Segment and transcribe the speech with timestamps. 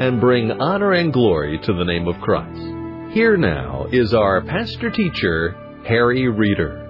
[0.00, 2.60] and bring honor and glory to the name of Christ.
[3.14, 6.84] Here now is our pastor teacher, Harry Reeder.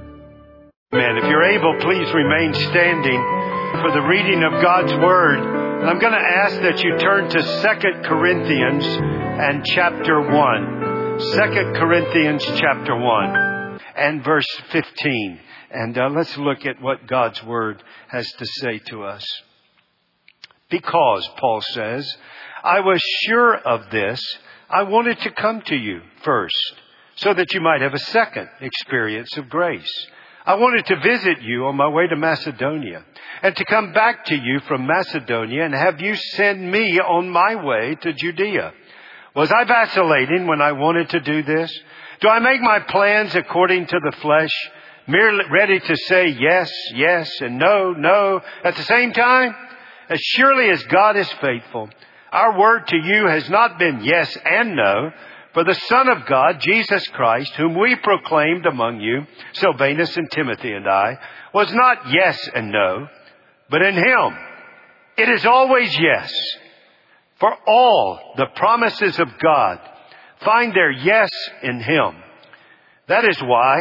[0.93, 1.17] Amen.
[1.17, 3.21] If you're able, please remain standing
[3.81, 5.39] for the reading of God's Word.
[5.39, 11.19] I'm going to ask that you turn to 2 Corinthians and chapter 1.
[11.19, 15.41] 2 Corinthians chapter 1 and verse 15.
[15.71, 19.25] And uh, let's look at what God's Word has to say to us.
[20.71, 22.17] Because, Paul says,
[22.69, 24.23] I was sure of this,
[24.69, 26.75] I wanted to come to you first,
[27.17, 29.91] so that you might have a second experience of grace.
[30.45, 33.07] I wanted to visit you on my way to Macedonia,
[33.43, 37.55] and to come back to you from Macedonia and have you send me on my
[37.55, 38.75] way to Judea.
[39.35, 41.73] Was I vacillating when I wanted to do this?
[42.21, 44.53] Do I make my plans according to the flesh?
[45.07, 49.55] merely ready to say yes, yes, and no, no at the same time?
[50.11, 51.89] As surely as God is faithful,
[52.33, 55.11] our word to you has not been yes and no,
[55.55, 60.73] for the Son of God, Jesus Christ, whom we proclaimed among you, Silvanus and Timothy
[60.73, 61.19] and I,
[61.55, 63.09] was not yes and no,
[63.71, 64.39] but in Him
[65.19, 66.33] it is always yes.
[67.41, 69.81] For all the promises of God
[70.45, 71.29] find their yes
[71.63, 72.15] in Him.
[73.09, 73.79] That is why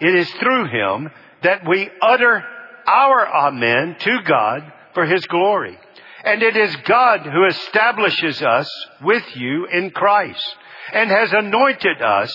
[0.00, 1.10] it is through Him
[1.42, 2.42] that we utter
[2.86, 5.78] our Amen to God for His glory.
[6.24, 8.70] And it is God who establishes us
[9.02, 10.56] with you in Christ
[10.92, 12.32] and has anointed us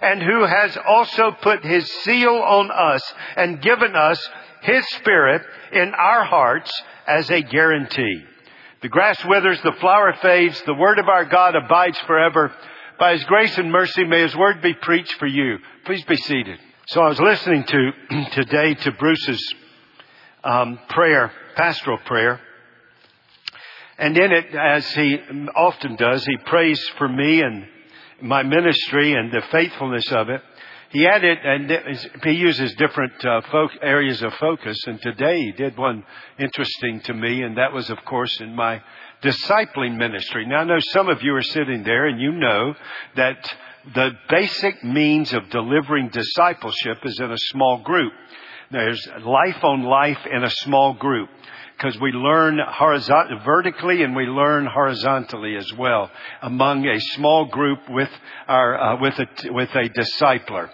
[0.00, 3.02] and who has also put His seal on us
[3.36, 4.28] and given us
[4.62, 5.42] His Spirit
[5.72, 6.70] in our hearts
[7.06, 8.22] as a guarantee.
[8.82, 12.52] The grass withers, the flower fades, the word of our God abides forever.
[12.98, 15.58] By His grace and mercy, may His word be preached for you.
[15.86, 16.58] Please be seated.
[16.88, 17.90] So I was listening to
[18.32, 19.54] today to Bruce's
[20.44, 22.40] um, prayer, pastoral prayer,
[23.98, 25.18] and in it, as he
[25.54, 27.66] often does, he prays for me and
[28.22, 30.40] my ministry and the faithfulness of it.
[30.90, 33.40] He added, and he uses different uh,
[33.82, 36.04] areas of focus, and today he did one
[36.38, 38.80] interesting to me, and that was, of course, in my
[39.20, 40.46] discipling ministry.
[40.46, 42.74] Now, I know some of you are sitting there, and you know
[43.16, 43.56] that
[43.92, 48.12] the basic means of delivering discipleship is in a small group.
[48.70, 51.28] There's life on life in a small group
[51.76, 56.10] because we learn horizontal, vertically and we learn horizontally as well
[56.42, 58.10] among a small group with
[58.48, 60.70] our, uh, with a, with a discipler.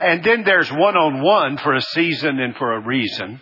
[0.00, 3.40] And then there's one on one for a season and for a reason.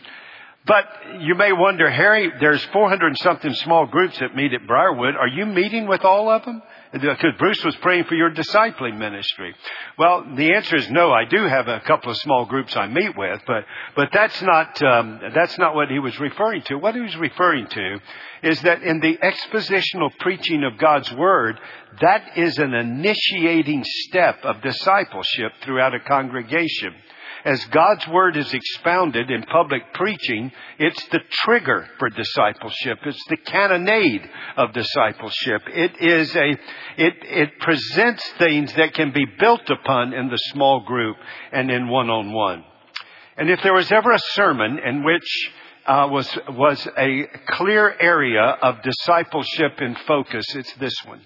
[0.66, 0.84] But
[1.20, 5.16] you may wonder, Harry, there's 400 and something small groups that meet at Briarwood.
[5.16, 6.62] Are you meeting with all of them?
[6.92, 9.54] Because Bruce was praying for your discipling ministry.
[9.96, 11.12] Well, the answer is no.
[11.12, 13.64] I do have a couple of small groups I meet with, but
[13.94, 16.76] but that's not um, that's not what he was referring to.
[16.76, 18.00] What he was referring to
[18.42, 21.60] is that in the expositional preaching of God's word,
[22.00, 26.94] that is an initiating step of discipleship throughout a congregation
[27.44, 32.98] as God's Word is expounded in public preaching, it's the trigger for discipleship.
[33.06, 35.62] It's the cannonade of discipleship.
[35.68, 36.50] It is a,
[36.98, 41.16] it, it presents things that can be built upon in the small group
[41.52, 42.64] and in one-on-one.
[43.36, 45.50] And if there was ever a sermon in which
[45.86, 50.44] uh, was was a clear area of discipleship in focus.
[50.54, 51.20] It's this one.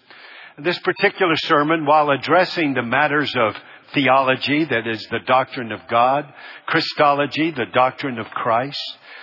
[0.59, 3.57] This particular sermon, while addressing the matters of
[3.95, 6.27] theology, that is the doctrine of God,
[6.67, 8.81] Christology, the doctrine of Christ,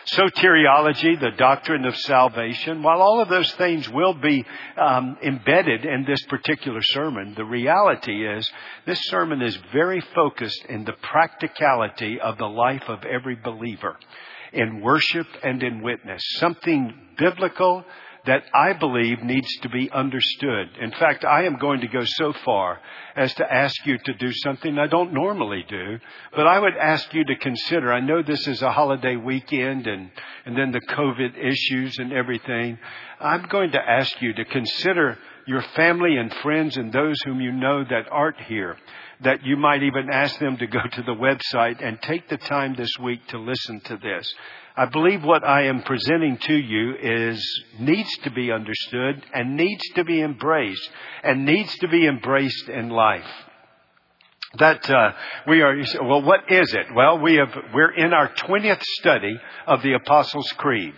[0.07, 2.81] soteriology, the doctrine of salvation.
[2.81, 4.43] While all of those things will be
[4.77, 8.49] um, embedded in this particular sermon, the reality is
[8.85, 13.97] this sermon is very focused in the practicality of the life of every believer
[14.53, 16.21] in worship and in witness.
[16.37, 17.83] Something biblical
[18.25, 20.69] that I believe needs to be understood.
[20.79, 22.79] In fact, I am going to go so far
[23.15, 25.97] as to ask you to do something I don't normally do,
[26.35, 30.11] but I would ask you to consider, I know this is a holiday weekend and,
[30.45, 32.77] and then the COVID issues and everything.
[33.19, 35.17] I'm going to ask you to consider
[35.47, 38.77] your family and friends and those whom you know that aren't here,
[39.21, 42.75] that you might even ask them to go to the website and take the time
[42.75, 44.31] this week to listen to this.
[44.75, 49.83] I believe what I am presenting to you is needs to be understood and needs
[49.95, 50.89] to be embraced
[51.23, 53.29] and needs to be embraced in life.
[54.59, 55.11] That uh,
[55.47, 56.21] we are well.
[56.21, 56.87] What is it?
[56.93, 60.93] Well, we have we're in our twentieth study of the Apostles' Creed.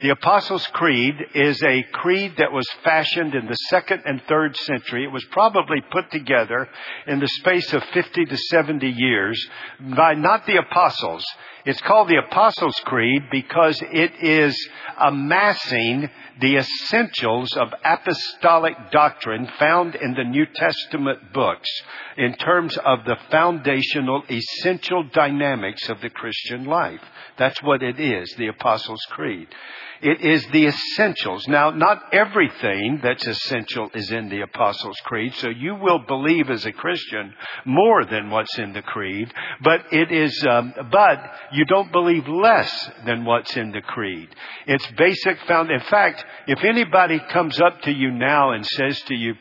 [0.00, 5.04] The Apostles' Creed is a creed that was fashioned in the second and third century.
[5.04, 6.68] It was probably put together
[7.06, 9.48] in the space of 50 to 70 years
[9.96, 11.24] by not the apostles.
[11.66, 14.54] It's called the Apostles' Creed because it is
[14.98, 21.70] amassing the essentials of apostolic doctrine found in the New Testament books
[22.18, 27.00] in terms of the foundational essential dynamics of the Christian life.
[27.38, 29.48] That's what it is, the Apostles' Creed.
[30.04, 31.48] It is the essentials.
[31.48, 36.66] Now, not everything that's essential is in the Apostles' Creed, so you will believe as
[36.66, 37.32] a Christian
[37.64, 41.20] more than what's in the Creed, but it is, um, but
[41.52, 44.28] you don't believe less than what's in the Creed.
[44.66, 49.14] It's basic found, in fact, if anybody comes up to you now and says to
[49.14, 49.32] you,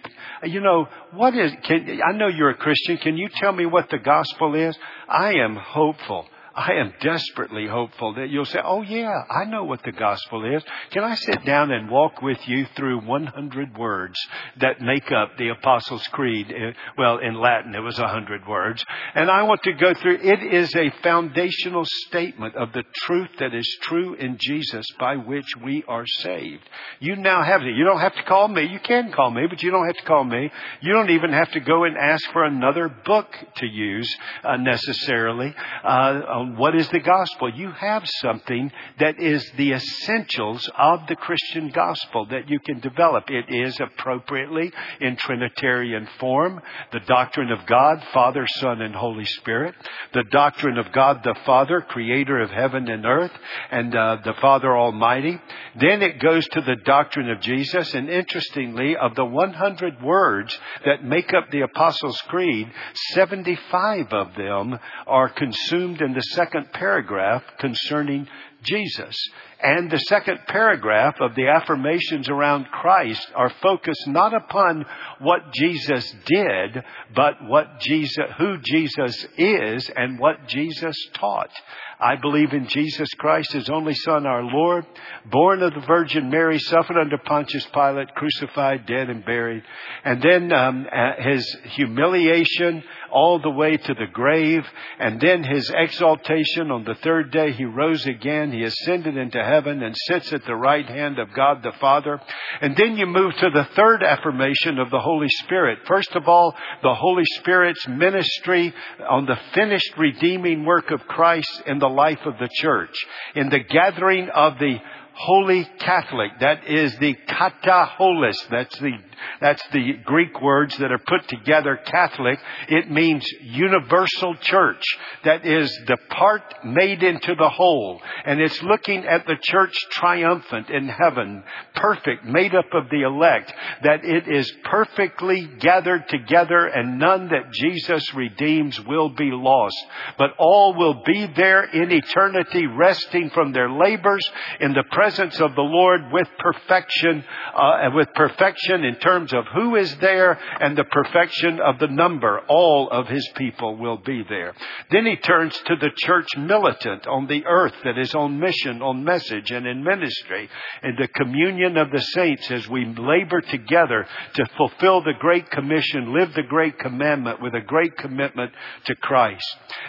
[0.43, 3.89] you know, what is, can, I know you're a Christian, can you tell me what
[3.89, 4.77] the gospel is?
[5.09, 9.81] I am hopeful I am desperately hopeful that you'll say, Oh yeah, I know what
[9.83, 10.63] the gospel is.
[10.91, 14.19] Can I sit down and walk with you through 100 words
[14.59, 16.51] that make up the Apostles' Creed?
[16.51, 18.85] Uh, well, in Latin it was 100 words.
[19.15, 23.55] And I want to go through, it is a foundational statement of the truth that
[23.55, 26.69] is true in Jesus by which we are saved.
[26.99, 27.75] You now have it.
[27.75, 28.67] You don't have to call me.
[28.67, 30.51] You can call me, but you don't have to call me.
[30.81, 35.55] You don't even have to go and ask for another book to use uh, necessarily.
[35.83, 37.49] Uh, on what is the gospel.
[37.53, 43.25] You have something that is the essentials of the Christian gospel that you can develop.
[43.29, 46.61] It is appropriately in Trinitarian form.
[46.91, 49.75] The doctrine of God, Father, Son, and Holy Spirit.
[50.13, 53.31] The doctrine of God the Father, creator of heaven and earth,
[53.71, 55.39] and uh, the Father Almighty.
[55.79, 61.03] Then it goes to the doctrine of Jesus, and interestingly, of the 100 words that
[61.03, 62.69] make up the Apostles' Creed,
[63.13, 68.27] 75 of them are consumed in the second paragraph concerning
[68.63, 69.15] Jesus.
[69.61, 74.85] And the second paragraph of the affirmations around Christ are focused not upon
[75.19, 76.83] what Jesus did,
[77.15, 81.51] but what Jesus, who Jesus is and what Jesus taught.
[81.97, 84.85] I believe in Jesus Christ, His only Son, our Lord,
[85.31, 89.63] born of the Virgin Mary, suffered under Pontius Pilate, crucified, dead, and buried.
[90.03, 92.83] And then um, uh, His humiliation
[93.13, 94.65] all the way to the grave,
[94.99, 97.51] and then His exaltation on the third day.
[97.51, 98.51] He rose again.
[98.51, 102.19] He ascended into heaven and sits at the right hand of God the Father.
[102.61, 105.79] And then you move to the third affirmation of the Holy Spirit.
[105.87, 108.73] First of all, the Holy Spirit's ministry
[109.07, 112.95] on the finished redeeming work of Christ in the life of the church,
[113.35, 114.77] in the gathering of the
[115.15, 116.31] Holy Catholic.
[116.39, 118.49] That is the kataholis.
[118.49, 118.91] That's the
[119.39, 122.39] that's the Greek words that are put together Catholic.
[122.67, 124.83] It means universal church.
[125.23, 128.01] That is the part made into the whole.
[128.25, 131.43] And it's looking at the church triumphant in heaven,
[131.75, 137.53] perfect, made up of the elect, that it is perfectly gathered together and none that
[137.53, 139.77] Jesus redeems will be lost.
[140.17, 144.27] But all will be there in eternity resting from their labors
[144.59, 147.23] in the presence of the Lord with perfection,
[147.55, 151.87] uh, with perfection in terms terms of who is there and the perfection of the
[151.87, 152.39] number.
[152.47, 154.53] All of his people will be there.
[154.91, 159.03] Then he turns to the church militant on the earth that is on mission, on
[159.03, 160.49] message, and in ministry,
[160.81, 166.13] and the communion of the saints as we labor together to fulfill the Great Commission,
[166.13, 168.51] live the Great Commandment with a great commitment
[168.85, 169.45] to Christ.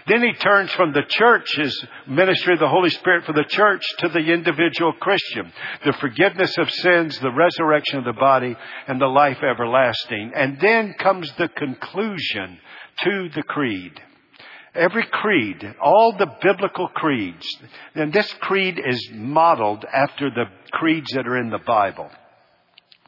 [0.07, 3.83] Then he turns from the church, his ministry of the Holy Spirit for the church,
[3.99, 5.53] to the individual Christian.
[5.85, 8.57] The forgiveness of sins, the resurrection of the body,
[8.89, 10.33] and the life everlasting.
[10.35, 12.59] And then comes the conclusion
[13.05, 14.01] to the creed.
[14.75, 17.47] Every creed, all the biblical creeds,
[17.95, 22.11] and this creed is modeled after the creeds that are in the Bible.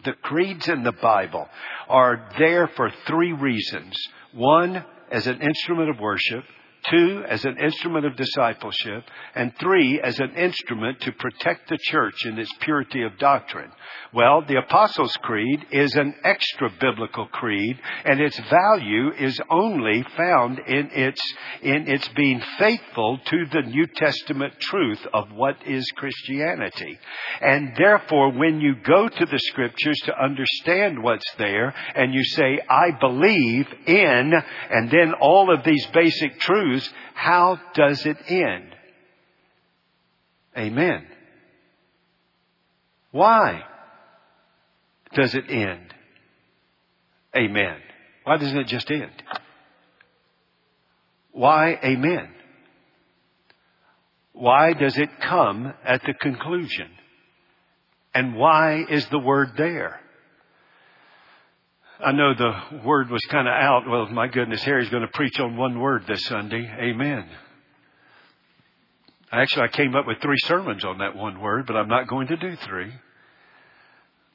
[0.04, 1.48] The creeds in the Bible
[1.88, 3.96] are there for three reasons.
[4.32, 6.44] One, as an instrument of worship.
[6.90, 12.25] Two, as an instrument of discipleship, and three, as an instrument to protect the church
[12.25, 13.71] in its purity of doctrine.
[14.12, 20.59] Well, the Apostles' Creed is an extra biblical creed, and its value is only found
[20.61, 21.21] in its,
[21.62, 26.99] in its being faithful to the New Testament truth of what is Christianity.
[27.40, 32.61] And therefore, when you go to the scriptures to understand what's there, and you say,
[32.69, 34.33] I believe in,
[34.71, 36.75] and then all of these basic truths,
[37.14, 38.75] how does it end?
[40.56, 41.06] Amen.
[43.11, 43.62] Why
[45.14, 45.95] does it end?
[47.37, 47.76] Amen.
[48.25, 49.23] Why doesn't it just end?
[51.33, 52.30] Why amen?
[54.33, 56.90] Why does it come at the conclusion?
[58.14, 60.00] And why is the word there?
[62.04, 63.88] I know the word was kind of out.
[63.88, 66.70] Well, my goodness, Harry's going to preach on one word this Sunday.
[66.78, 67.26] Amen.
[69.32, 72.28] Actually, I came up with three sermons on that one word, but I'm not going
[72.28, 72.92] to do three.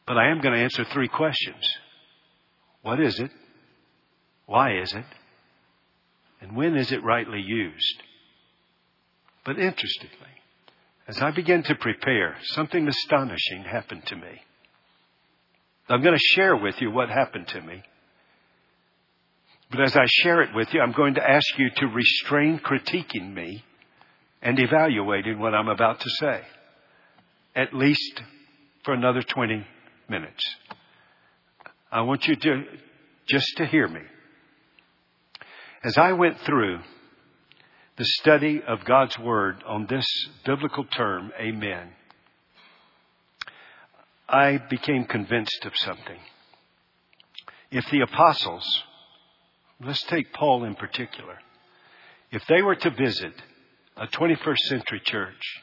[0.07, 1.63] But I am going to answer three questions.
[2.81, 3.31] What is it?
[4.47, 5.05] Why is it?
[6.41, 8.03] And when is it rightly used?
[9.45, 10.17] But interestingly,
[11.07, 14.41] as I began to prepare, something astonishing happened to me.
[15.91, 17.83] I'm going to share with you what happened to me.
[19.69, 23.33] But as I share it with you, I'm going to ask you to restrain critiquing
[23.33, 23.63] me
[24.41, 26.41] and evaluating what I'm about to say.
[27.55, 28.21] At least
[28.83, 29.65] for another 20
[30.10, 30.55] minutes.
[31.91, 32.63] I want you to
[33.27, 34.01] just to hear me.
[35.83, 36.79] As I went through
[37.98, 40.05] the study of God's Word on this
[40.45, 41.89] biblical term, Amen,
[44.31, 46.17] I became convinced of something.
[47.69, 48.65] If the apostles,
[49.83, 51.38] let's take Paul in particular,
[52.31, 53.33] if they were to visit
[53.97, 55.61] a 21st century church,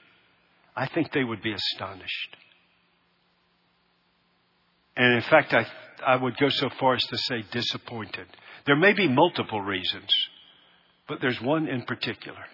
[0.77, 2.37] I think they would be astonished.
[4.99, 5.67] And in fact, I,
[6.07, 8.27] I would go so far as to say disappointed.
[8.67, 10.11] There may be multiple reasons,
[11.09, 12.45] but there's one in particular.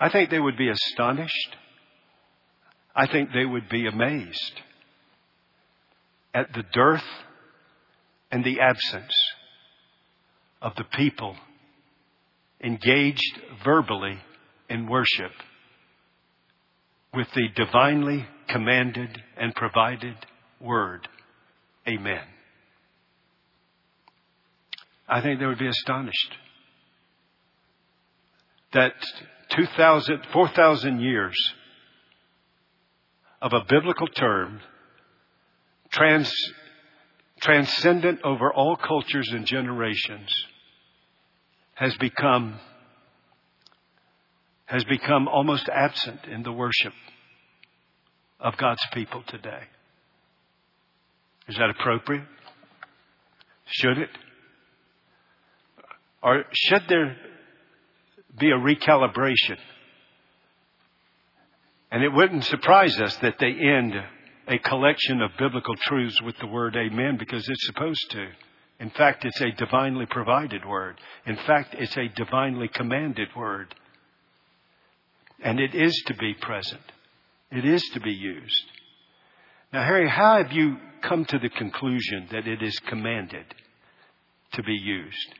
[0.00, 1.56] I think they would be astonished.
[2.96, 4.62] I think they would be amazed
[6.34, 7.04] at the dearth
[8.30, 9.14] and the absence
[10.60, 11.36] of the people
[12.62, 14.18] engaged verbally
[14.68, 15.32] in worship
[17.14, 20.14] with the divinely commanded and provided
[20.60, 21.08] word.
[21.88, 22.24] Amen.
[25.08, 26.32] I think they would be astonished
[28.74, 28.92] that
[29.56, 31.54] 2,000, 4,000 years
[33.40, 34.60] of a biblical term
[35.90, 36.32] trans,
[37.40, 40.30] transcendent over all cultures and generations,
[41.74, 42.58] has become
[44.66, 46.92] has become almost absent in the worship
[48.38, 49.62] of God's people today.
[51.48, 52.26] Is that appropriate?
[53.64, 54.10] Should it?
[56.22, 57.16] Or should there
[58.38, 59.56] be a recalibration?
[61.90, 63.94] And it wouldn't surprise us that they end
[64.48, 68.28] a collection of biblical truths with the word amen because it's supposed to.
[68.80, 70.98] In fact, it's a divinely provided word.
[71.26, 73.74] In fact, it's a divinely commanded word.
[75.42, 76.80] And it is to be present.
[77.50, 78.64] It is to be used.
[79.72, 83.44] Now, Harry, how have you come to the conclusion that it is commanded
[84.52, 85.34] to be used?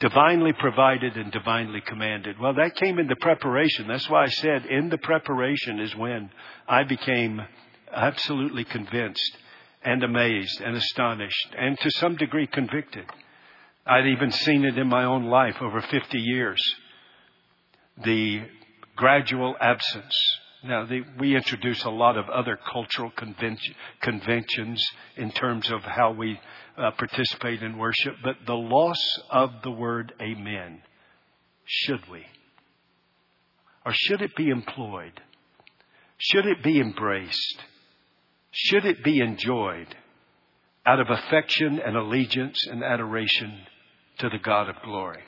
[0.00, 2.38] Divinely provided and divinely commanded.
[2.38, 3.86] Well, that came in the preparation.
[3.88, 6.30] That's why I said in the preparation is when
[6.68, 7.42] I became
[7.92, 9.36] absolutely convinced
[9.82, 13.04] and amazed and astonished and to some degree convicted.
[13.86, 16.60] I'd even seen it in my own life over 50 years.
[18.04, 18.42] The
[18.96, 20.14] gradual absence.
[20.62, 24.84] Now, the, we introduce a lot of other cultural convention, conventions
[25.16, 26.38] in terms of how we
[26.76, 30.82] uh, participate in worship, but the loss of the word amen,
[31.64, 32.24] should we?
[33.86, 35.20] Or should it be employed?
[36.18, 37.62] Should it be embraced?
[38.50, 39.94] Should it be enjoyed
[40.86, 43.60] out of affection and allegiance and adoration
[44.18, 45.22] to the God of glory?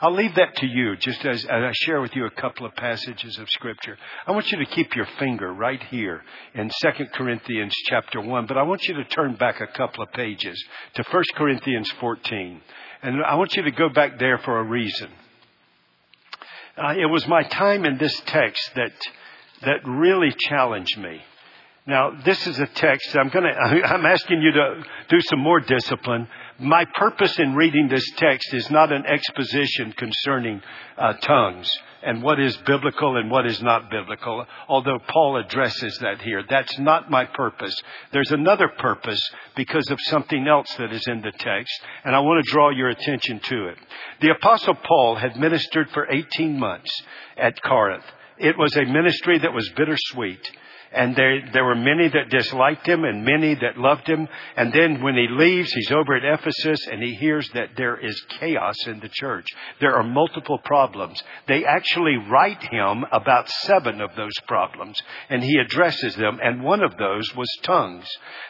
[0.00, 3.38] I'll leave that to you just as, I share with you a couple of passages
[3.38, 3.96] of scripture.
[4.26, 6.22] I want you to keep your finger right here
[6.54, 10.12] in 2 Corinthians chapter 1, but I want you to turn back a couple of
[10.12, 10.62] pages
[10.94, 12.60] to 1 Corinthians 14.
[13.02, 15.10] And I want you to go back there for a reason.
[16.76, 18.92] Uh, it was my time in this text that,
[19.62, 21.22] that really challenged me.
[21.86, 25.60] Now, this is a text I'm going to, I'm asking you to do some more
[25.60, 26.26] discipline,
[26.58, 30.62] My purpose in reading this text is not an exposition concerning
[30.96, 31.68] uh, tongues
[32.02, 36.42] and what is biblical and what is not biblical, although Paul addresses that here.
[36.48, 37.74] That's not my purpose.
[38.12, 39.20] There's another purpose
[39.56, 42.90] because of something else that is in the text, and I want to draw your
[42.90, 43.78] attention to it.
[44.20, 46.90] The apostle Paul had ministered for 18 months
[47.36, 48.04] at Corinth.
[48.38, 50.50] It was a ministry that was bittersweet.
[50.94, 54.28] And there, there were many that disliked him and many that loved him.
[54.56, 58.20] And then when he leaves, he's over at Ephesus and he hears that there is
[58.38, 59.46] chaos in the church.
[59.80, 61.20] There are multiple problems.
[61.48, 66.38] They actually write him about seven of those problems and he addresses them.
[66.42, 68.06] And one of those was tongues.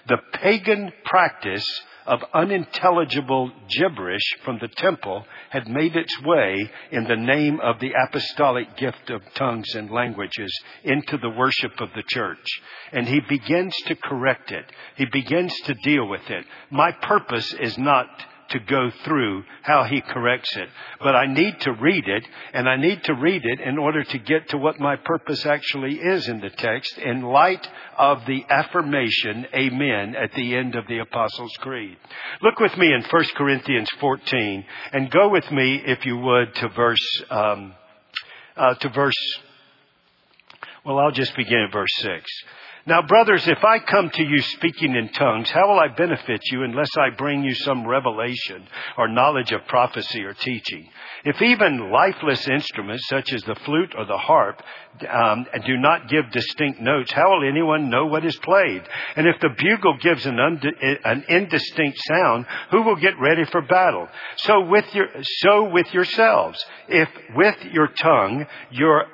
[0.09, 1.67] The pagan practice
[2.07, 7.93] of unintelligible gibberish from the temple had made its way in the name of the
[8.07, 12.47] apostolic gift of tongues and languages into the worship of the church.
[12.93, 14.67] And he begins to correct it.
[14.97, 16.45] He begins to deal with it.
[16.71, 18.07] My purpose is not
[18.55, 20.69] to go through how he corrects it.
[21.01, 24.19] But I need to read it, and I need to read it in order to
[24.19, 27.67] get to what my purpose actually is in the text in light
[27.99, 31.97] of the affirmation, amen, at the end of the Apostles' Creed.
[32.43, 36.69] Look with me in 1 Corinthians 14, and go with me, if you would, to
[36.69, 37.75] verse, um,
[38.57, 39.39] uh, to verse,
[40.85, 42.31] well, I'll just begin at verse 6.
[42.87, 46.65] Now, brothers, if I come to you speaking in tongues, how will I benefit you
[46.65, 48.67] unless I bring you some revelation
[48.99, 50.91] or knowledge of prophecy or teaching?
[51.25, 54.63] If even lifeless instruments such as the flute or the harp
[55.11, 58.83] um, do not give distinct notes, how will anyone know what is played?
[59.17, 60.65] And if the bugle gives an, und-
[61.05, 64.09] an indistinct sound, who will get ready for battle?
[64.37, 69.05] So with your, so with yourselves, if with your tongue your,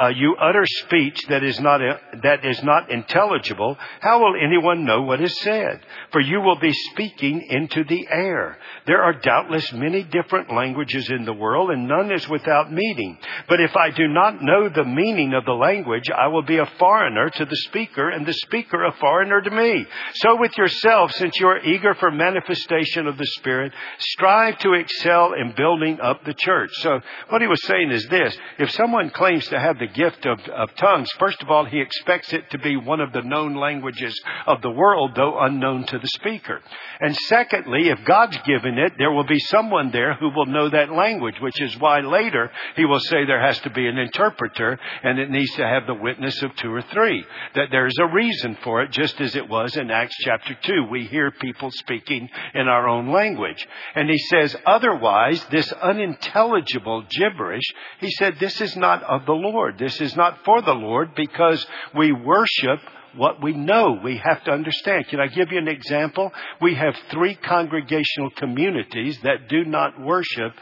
[0.00, 4.84] uh, you utter speech that is not a, that is not intelligible, how will anyone
[4.84, 5.80] know what is said?
[6.12, 8.58] For you will be speaking into the air.
[8.86, 13.18] There are doubtless many different languages in the world, and none is without meaning.
[13.48, 16.70] But if I do not know the meaning of the language, I will be a
[16.78, 19.86] foreigner to the speaker, and the speaker a foreigner to me.
[20.14, 25.32] So with yourself, since you are eager for manifestation of the Spirit, strive to excel
[25.32, 26.70] in building up the church.
[26.74, 30.40] So what he was saying is this, if someone claims to have the gift of,
[30.40, 34.20] of tongues, first of all, he expects it to be one of the known languages
[34.46, 36.60] of the world, though unknown to the speaker.
[37.00, 40.92] And secondly, if God's given it, there will be someone there who will know that
[40.92, 45.18] language, which is why later he will say there has to be an interpreter and
[45.18, 47.24] it needs to have the witness of two or three.
[47.54, 50.86] That there's a reason for it, just as it was in Acts chapter 2.
[50.90, 53.66] We hear people speaking in our own language.
[53.94, 57.64] And he says, otherwise, this unintelligible gibberish,
[58.00, 59.78] he said, this is not of the Lord.
[59.78, 61.64] This is not for the Lord because
[61.94, 62.80] we worship
[63.16, 63.98] what we know.
[64.02, 65.08] We have to understand.
[65.08, 66.32] Can I give you an example?
[66.60, 70.52] We have three congregational communities that do not worship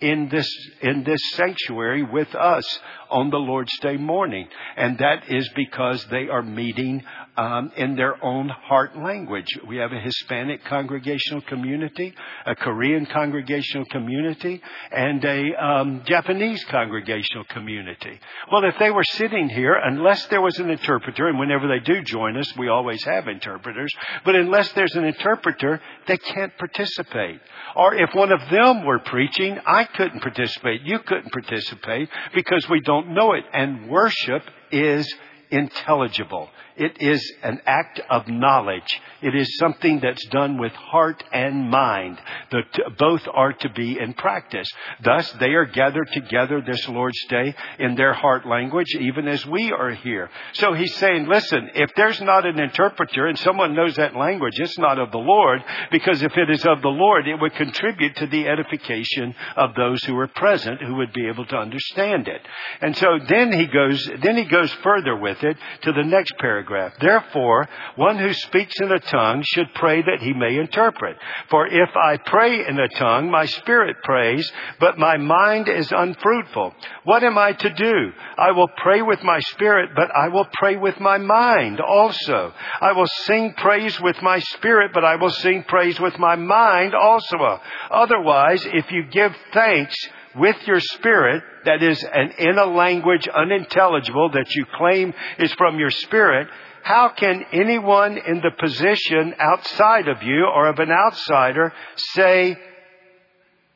[0.00, 0.48] in this,
[0.80, 2.64] in this sanctuary with us
[3.10, 4.48] on the Lord's Day morning.
[4.76, 7.02] And that is because they are meeting
[7.40, 9.46] um, in their own heart language.
[9.66, 14.60] We have a Hispanic congregational community, a Korean congregational community,
[14.92, 18.20] and a um, Japanese congregational community.
[18.52, 22.02] Well, if they were sitting here, unless there was an interpreter, and whenever they do
[22.02, 23.90] join us, we always have interpreters,
[24.26, 27.40] but unless there's an interpreter, they can't participate.
[27.74, 30.82] Or if one of them were preaching, I couldn't participate.
[30.82, 33.44] You couldn't participate because we don't know it.
[33.54, 35.10] And worship is
[35.50, 36.50] intelligible.
[36.80, 38.88] It is an act of knowledge.
[39.20, 42.18] It is something that's done with heart and mind.
[42.50, 44.66] The t- both are to be in practice.
[45.04, 49.70] Thus, they are gathered together this Lord's Day in their heart language, even as we
[49.72, 50.30] are here.
[50.54, 54.78] So he's saying, listen, if there's not an interpreter and someone knows that language, it's
[54.78, 58.26] not of the Lord, because if it is of the Lord, it would contribute to
[58.26, 62.40] the edification of those who are present who would be able to understand it.
[62.80, 66.69] And so then he goes, then he goes further with it to the next paragraph
[66.70, 66.98] paragraph.
[67.00, 71.16] Therefore, one who speaks in a tongue should pray that he may interpret.
[71.48, 76.74] For if I pray in a tongue, my spirit prays, but my mind is unfruitful.
[77.04, 78.12] What am I to do?
[78.38, 82.52] I will pray with my spirit, but I will pray with my mind also.
[82.80, 86.94] I will sing praise with my spirit, but I will sing praise with my mind
[86.94, 87.60] also.
[87.90, 89.96] Otherwise, if you give thanks,
[90.36, 95.78] with your spirit, that is an, in a language unintelligible that you claim is from
[95.78, 96.48] your spirit,
[96.82, 102.56] how can anyone in the position outside of you or of an outsider say,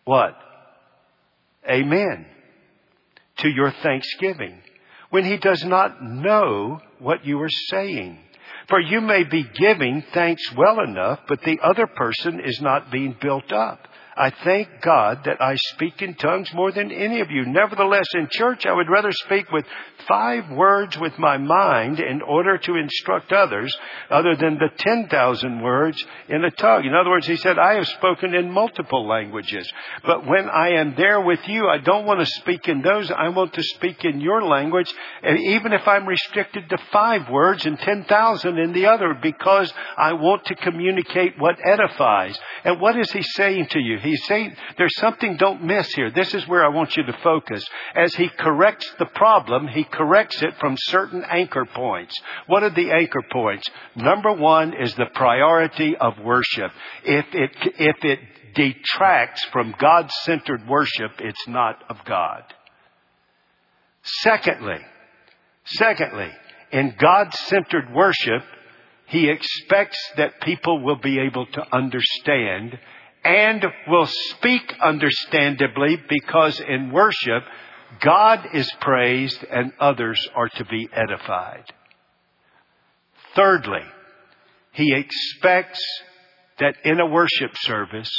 [0.05, 0.37] what?
[1.69, 2.27] Amen
[3.39, 4.61] to your thanksgiving
[5.11, 8.19] when he does not know what you are saying.
[8.69, 13.17] For you may be giving thanks well enough, but the other person is not being
[13.21, 13.87] built up.
[14.17, 17.45] I thank God that I speak in tongues more than any of you.
[17.47, 19.65] Nevertheless, in church, I would rather speak with
[20.07, 23.77] five words with my mind in order to instruct others
[24.11, 26.85] other than the 10,000 words in a tongue.
[26.85, 29.69] In other words, he said, I have spoken in multiple languages.
[30.05, 33.11] But when I am there with you, I don't want to speak in those.
[33.11, 34.93] I want to speak in your language,
[35.25, 40.45] even if I'm restricted to five words and 10,000 in the other, because I want
[40.47, 42.39] to communicate what edifies.
[42.65, 43.99] And what is he saying to you?
[44.05, 46.11] He's saying there's something don't miss here.
[46.11, 47.65] This is where I want you to focus.
[47.97, 52.15] As he corrects the problem, he corrects it from certain anchor points.
[52.47, 53.67] What are the anchor points?
[53.97, 56.71] Number one is the priority of worship.
[57.05, 58.21] If it, if it
[58.55, 62.43] detracts from God-centered worship, it's not of God.
[64.23, 64.81] Secondly,
[65.65, 66.31] secondly,
[66.71, 68.43] in God-centered worship,
[69.07, 72.79] he expects that people will be able to understand
[73.25, 77.43] and will speak understandably because in worship,
[78.01, 81.65] God is praised and others are to be edified.
[83.35, 83.85] Thirdly,
[84.73, 85.81] he expects
[86.59, 88.11] that in a worship service,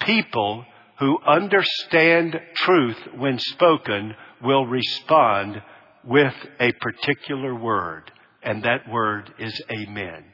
[0.00, 0.64] people
[0.98, 5.62] who understand truth when spoken will respond
[6.04, 8.10] with a particular word,
[8.42, 10.24] and that word is Amen.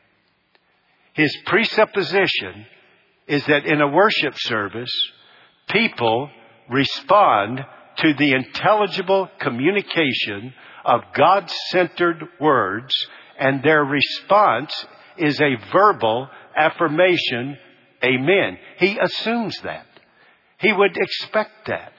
[1.13, 2.67] His presupposition
[3.27, 4.93] is that in a worship service,
[5.69, 6.31] people
[6.71, 7.61] respond
[7.99, 10.53] to the intelligible communication
[10.85, 12.95] of God-centered words
[13.39, 14.73] and their response
[15.19, 17.57] is a verbal affirmation,
[18.05, 18.59] amen.
[18.79, 19.87] He assumes that.
[20.59, 21.93] He would expect that.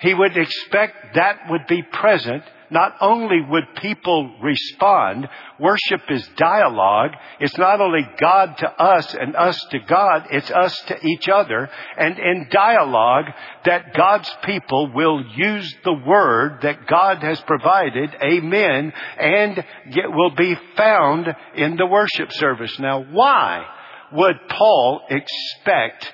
[0.00, 5.28] He would expect that would be present not only would people respond,
[5.58, 7.12] worship is dialogue.
[7.40, 11.70] It's not only God to us and us to God, it's us to each other.
[11.96, 13.26] And in dialogue,
[13.64, 20.34] that God's people will use the word that God has provided, amen, and it will
[20.34, 22.78] be found in the worship service.
[22.78, 23.64] Now, why
[24.12, 26.12] would Paul expect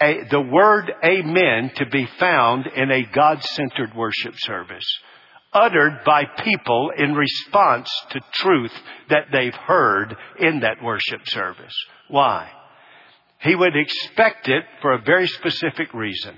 [0.00, 4.86] a, the word amen to be found in a God-centered worship service?
[5.54, 8.72] Uttered by people in response to truth
[9.08, 11.74] that they've heard in that worship service.
[12.08, 12.50] Why?
[13.40, 16.34] He would expect it for a very specific reason.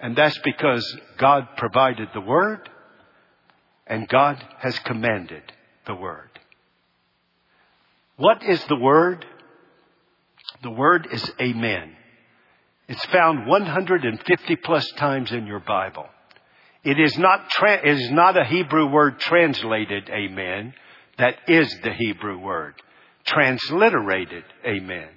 [0.00, 0.84] And that's because
[1.18, 2.68] God provided the Word
[3.86, 5.42] and God has commanded
[5.86, 6.30] the Word.
[8.16, 9.24] What is the Word?
[10.62, 11.96] The Word is Amen.
[12.88, 16.06] It's found 150 plus times in your Bible.
[16.84, 20.74] It is not, tra- it is not a Hebrew word translated amen.
[21.18, 22.74] That is the Hebrew word.
[23.24, 25.08] Transliterated amen.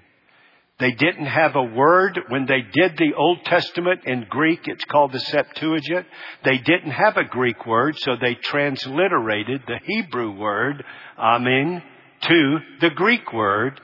[0.78, 4.60] They didn't have a word when they did the Old Testament in Greek.
[4.66, 6.06] It's called the Septuagint.
[6.44, 10.84] They didn't have a Greek word, so they transliterated the Hebrew word,
[11.18, 11.82] amen,
[12.22, 13.80] to the Greek word,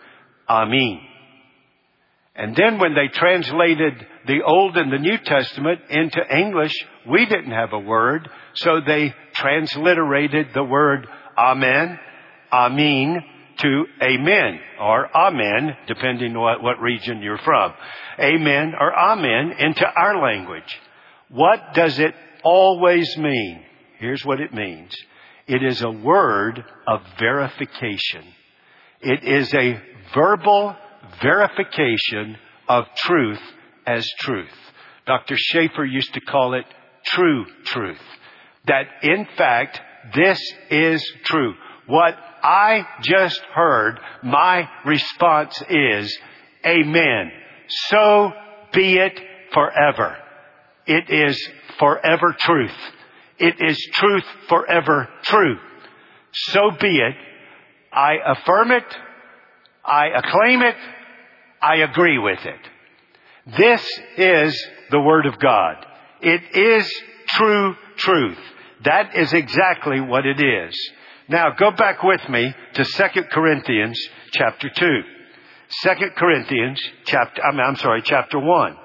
[0.49, 0.99] amen.
[2.35, 3.93] And then when they translated
[4.27, 6.73] the Old and the New Testament into English,
[7.07, 11.99] we didn't have a word, so they transliterated the word Amen,
[12.51, 13.23] Amin,
[13.57, 17.73] to Amen, or Amen, depending on what, region you're from.
[18.19, 20.79] Amen or Amen into our language.
[21.29, 23.63] What does it always mean?
[23.99, 24.93] Here's what it means.
[25.47, 28.25] It is a word of verification.
[28.99, 29.81] It is a
[30.13, 30.75] verbal
[31.21, 32.37] verification
[32.67, 33.41] of truth
[33.85, 34.49] as truth.
[35.07, 35.35] Dr.
[35.37, 36.65] Schaeffer used to call it
[37.05, 38.01] true truth.
[38.67, 39.79] That in fact,
[40.15, 41.53] this is true.
[41.87, 46.17] What I just heard, my response is,
[46.65, 47.31] Amen.
[47.89, 48.31] So
[48.73, 49.19] be it
[49.53, 50.17] forever.
[50.85, 52.77] It is forever truth.
[53.39, 55.57] It is truth forever true.
[56.31, 57.15] So be it.
[57.91, 58.85] I affirm it.
[59.83, 60.75] I acclaim it.
[61.61, 63.57] I agree with it.
[63.57, 63.85] This
[64.17, 65.85] is the Word of God.
[66.21, 66.91] It is
[67.29, 68.37] true truth.
[68.83, 70.75] That is exactly what it is.
[71.27, 73.99] Now go back with me to 2 Corinthians
[74.31, 75.01] chapter 2.
[75.83, 78.71] 2 Corinthians chapter, I'm, I'm sorry, chapter 1.
[78.71, 78.77] I'm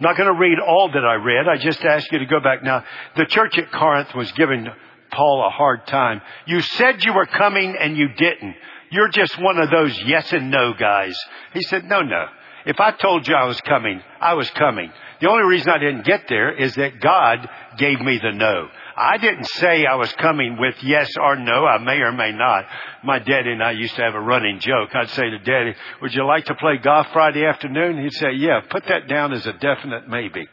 [0.00, 1.48] not going to read all that I read.
[1.48, 2.62] I just ask you to go back.
[2.62, 2.84] Now,
[3.16, 4.66] the church at Corinth was giving
[5.10, 6.20] Paul a hard time.
[6.46, 8.54] You said you were coming and you didn't.
[8.90, 11.18] You're just one of those yes and no guys.
[11.54, 12.26] He said, no, no.
[12.66, 14.92] If I told you I was coming, I was coming.
[15.20, 18.68] The only reason I didn't get there is that God gave me the no.
[18.96, 21.64] I didn't say I was coming with yes or no.
[21.66, 22.66] I may or may not.
[23.04, 24.94] My daddy and I used to have a running joke.
[24.94, 28.02] I'd say to daddy, would you like to play golf Friday afternoon?
[28.02, 30.48] He'd say, yeah, put that down as a definite maybe.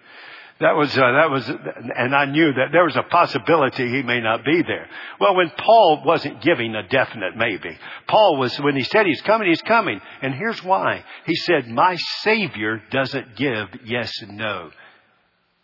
[0.60, 4.20] That was, uh, that was, and I knew that there was a possibility he may
[4.22, 4.90] not be there.
[5.20, 9.50] Well, when Paul wasn't giving a definite maybe, Paul was, when he said he's coming,
[9.50, 10.02] he's coming.
[10.24, 11.04] And here's why.
[11.26, 14.72] He said, my Savior doesn't give yes and no.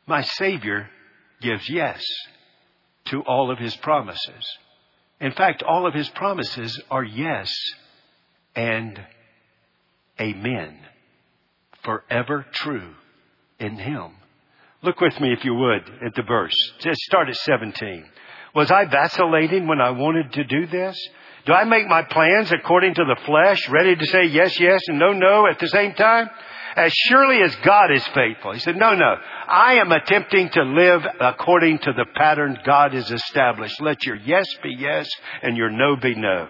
[0.06, 0.88] My Savior
[1.42, 2.04] gives yes
[3.06, 4.46] to all of his promises.
[5.20, 7.52] In fact, all of his promises are yes
[8.56, 9.02] and
[10.22, 10.78] amen.
[11.84, 12.94] Forever true
[13.60, 14.12] in him.
[14.84, 16.54] Look with me, if you would, at the verse.
[16.80, 18.06] Just start at 17.
[18.54, 21.00] Was I vacillating when I wanted to do this?
[21.46, 25.00] Do I make my plans according to the flesh, ready to say yes, yes, and
[25.00, 26.30] no, no at the same time?
[26.76, 28.52] As surely as God is faithful.
[28.52, 29.16] He said, no, no.
[29.48, 33.80] I am attempting to live according to the pattern God has established.
[33.82, 35.10] Let your yes be yes
[35.42, 36.50] and your no be no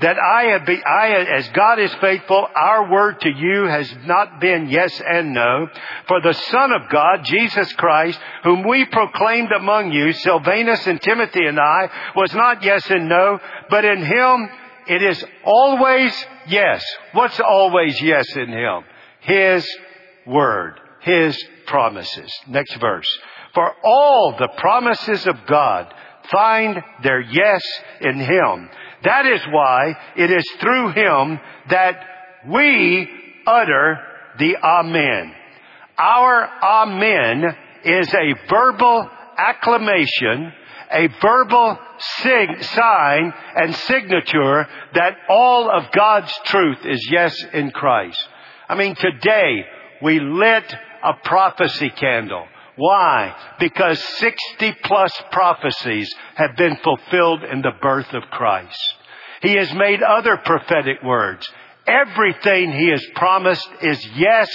[0.00, 4.68] that I be, I, as God is faithful, our word to you has not been
[4.68, 5.68] yes and no.
[6.08, 11.46] For the Son of God, Jesus Christ, whom we proclaimed among you, Silvanus and Timothy
[11.46, 13.38] and I, was not yes and no,
[13.70, 14.48] but in Him
[14.86, 16.84] it is always yes.
[17.12, 18.82] What's always yes in Him?
[19.20, 19.66] His
[20.26, 22.30] word, His promises.
[22.48, 23.06] Next verse.
[23.54, 25.94] For all the promises of God
[26.30, 27.62] find their yes
[28.00, 28.70] in Him.
[29.04, 31.38] That is why it is through Him
[31.70, 32.04] that
[32.48, 33.08] we
[33.46, 33.98] utter
[34.38, 35.32] the Amen.
[35.96, 40.52] Our Amen is a verbal acclamation,
[40.90, 48.28] a verbal sig- sign and signature that all of God's truth is yes in Christ.
[48.68, 49.66] I mean, today
[50.02, 52.46] we lit a prophecy candle.
[52.76, 53.34] Why?
[53.60, 58.94] Because 60 plus prophecies have been fulfilled in the birth of Christ.
[59.42, 61.48] He has made other prophetic words.
[61.86, 64.48] Everything he has promised is yes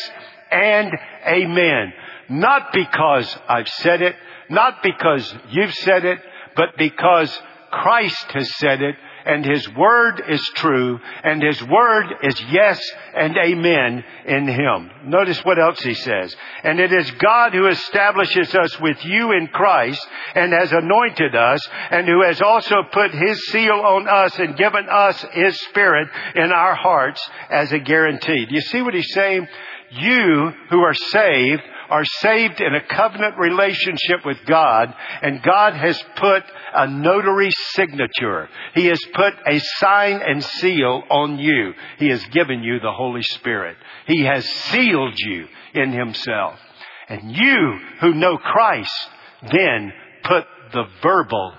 [0.51, 0.91] and
[1.25, 1.93] amen.
[2.29, 4.15] Not because I've said it,
[4.49, 6.19] not because you've said it,
[6.55, 7.35] but because
[7.71, 12.81] Christ has said it and His Word is true, and His Word is yes
[13.15, 14.91] and amen in Him.
[15.05, 16.35] Notice what else He says.
[16.63, 20.05] And it is God who establishes us with you in Christ,
[20.35, 21.59] and has anointed us,
[21.91, 26.51] and who has also put His seal on us and given us His Spirit in
[26.51, 28.45] our hearts as a guarantee.
[28.45, 29.47] Do you see what He's saying?
[29.91, 36.01] You who are saved are saved in a covenant relationship with God, and God has
[36.15, 38.49] put a notary signature.
[38.75, 41.73] He has put a sign and seal on you.
[41.97, 43.77] He has given you the Holy Spirit.
[44.07, 46.59] He has sealed you in Himself.
[47.07, 49.09] And you who know Christ
[49.51, 49.91] then
[50.23, 51.53] put the verbal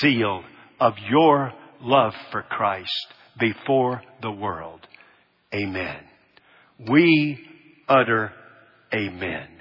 [0.00, 0.42] seal
[0.80, 3.06] of your love for Christ
[3.38, 4.80] before the world.
[5.54, 5.98] Amen.
[6.88, 7.38] We
[7.88, 8.32] utter
[8.92, 9.55] amen.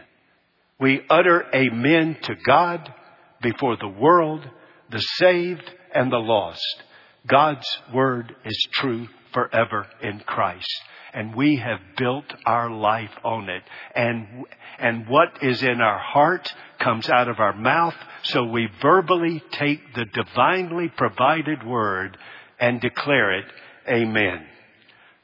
[0.79, 2.93] We utter amen to God
[3.41, 4.47] before the world,
[4.91, 6.83] the saved, and the lost.
[7.27, 10.69] God's word is true forever in Christ.
[11.13, 13.63] And we have built our life on it.
[13.95, 14.45] And,
[14.77, 16.47] and what is in our heart
[16.79, 17.95] comes out of our mouth.
[18.23, 22.17] So we verbally take the divinely provided word
[22.59, 23.45] and declare it
[23.88, 24.45] Amen.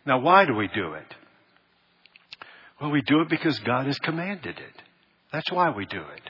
[0.05, 1.15] Now why do we do it?
[2.79, 4.81] Well, we do it because God has commanded it.
[5.31, 6.21] That's why we do it.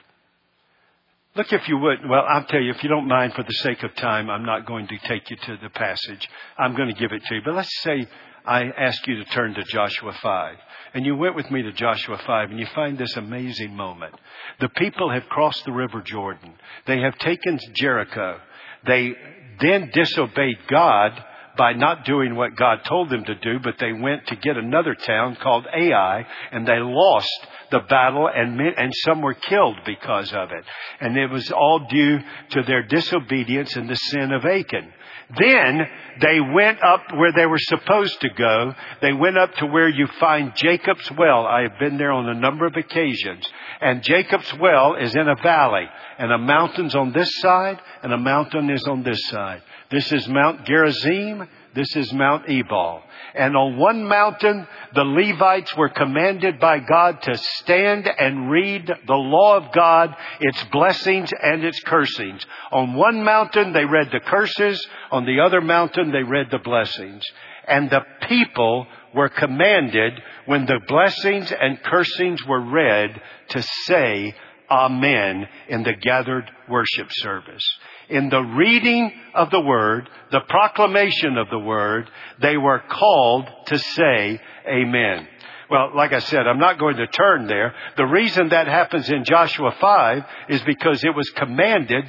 [1.36, 3.84] Look, if you would, well, I'll tell you, if you don't mind, for the sake
[3.84, 6.28] of time, I'm not going to take you to the passage.
[6.58, 7.42] I'm going to give it to you.
[7.44, 8.06] But let's say
[8.46, 10.56] I ask you to turn to Joshua 5.
[10.94, 14.14] And you went with me to Joshua 5 and you find this amazing moment.
[14.60, 16.54] The people have crossed the river Jordan.
[16.86, 18.40] They have taken Jericho.
[18.86, 19.16] They
[19.62, 21.12] then disobeyed God
[21.58, 24.96] by not doing what God told them to do, but they went to get another
[24.96, 30.52] town called Ai and they lost the battle and, and some were killed because of
[30.52, 30.64] it.
[31.00, 32.20] And it was all due
[32.52, 34.94] to their disobedience and the sin of Achan.
[35.40, 35.88] Then
[36.20, 38.74] they went up where they were supposed to go.
[39.02, 41.46] They went up to where you find Jacob's well.
[41.46, 43.48] I have been there on a number of occasions.
[43.80, 45.86] And Jacob's well is in a valley.
[46.18, 49.62] And a mountain's on this side and a mountain is on this side.
[49.92, 51.50] This is Mount Gerizim.
[51.76, 53.04] This is Mount Ebal.
[53.36, 59.14] And on one mountain, the Levites were commanded by God to stand and read the
[59.14, 62.46] law of God, its blessings and its cursings.
[62.72, 64.86] On one mountain, they read the curses.
[65.12, 67.26] On the other mountain, they read the blessings.
[67.68, 70.14] And the people were commanded,
[70.46, 74.34] when the blessings and cursings were read, to say,
[74.70, 77.64] Amen in the gathered worship service.
[78.12, 82.10] In the reading of the Word, the proclamation of the Word,
[82.42, 85.28] they were called to say Amen.
[85.70, 87.74] Well, like I said, I'm not going to turn there.
[87.96, 92.04] The reason that happens in Joshua 5 is because it was commanded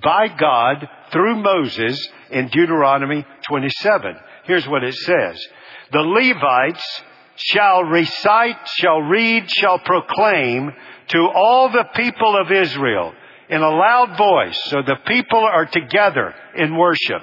[0.00, 4.14] by God through Moses in Deuteronomy 27.
[4.44, 5.44] Here's what it says.
[5.90, 7.02] The Levites
[7.34, 10.70] shall recite, shall read, shall proclaim
[11.08, 13.12] to all the people of Israel
[13.50, 14.58] in a loud voice.
[14.64, 17.22] So the people are together in worship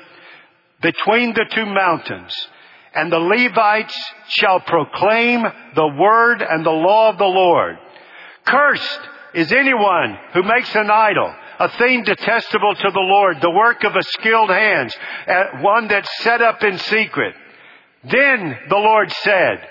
[0.82, 2.34] between the two mountains
[2.94, 3.96] and the Levites
[4.28, 5.44] shall proclaim
[5.76, 7.78] the word and the law of the Lord.
[8.46, 9.00] Cursed
[9.36, 13.96] is anyone who makes an idol, a thing detestable to the Lord, the work of
[13.96, 14.96] a skilled hands,
[15.28, 17.36] eh, one that's set up in secret.
[18.04, 19.68] Then the Lord said,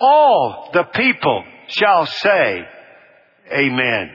[0.00, 2.66] all the people shall say,
[3.52, 4.10] Amen.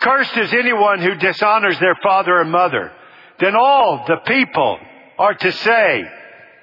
[0.00, 2.90] Cursed is anyone who dishonors their father and mother.
[3.38, 4.78] Then all the people
[5.18, 6.02] are to say,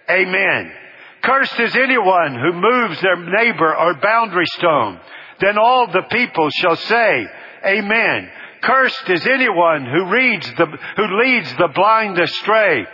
[0.10, 0.72] Amen.
[1.22, 5.00] Cursed is anyone who moves their neighbor or boundary stone.
[5.40, 7.28] Then all the people shall say,
[7.66, 8.30] Amen.
[8.62, 12.86] Cursed is anyone who reads the, who leads the blind astray.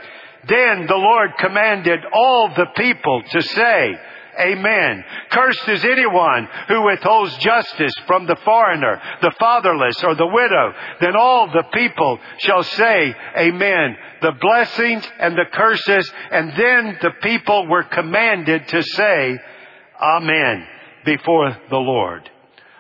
[0.48, 3.96] Then the Lord commanded all the people to say,
[4.40, 5.04] Amen.
[5.30, 10.74] Cursed is anyone who withholds justice from the foreigner, the fatherless, or the widow.
[11.00, 13.96] Then all the people shall say, Amen.
[14.22, 19.40] The blessings and the curses, and then the people were commanded to say,
[20.02, 20.68] Amen,
[21.06, 22.30] before the Lord.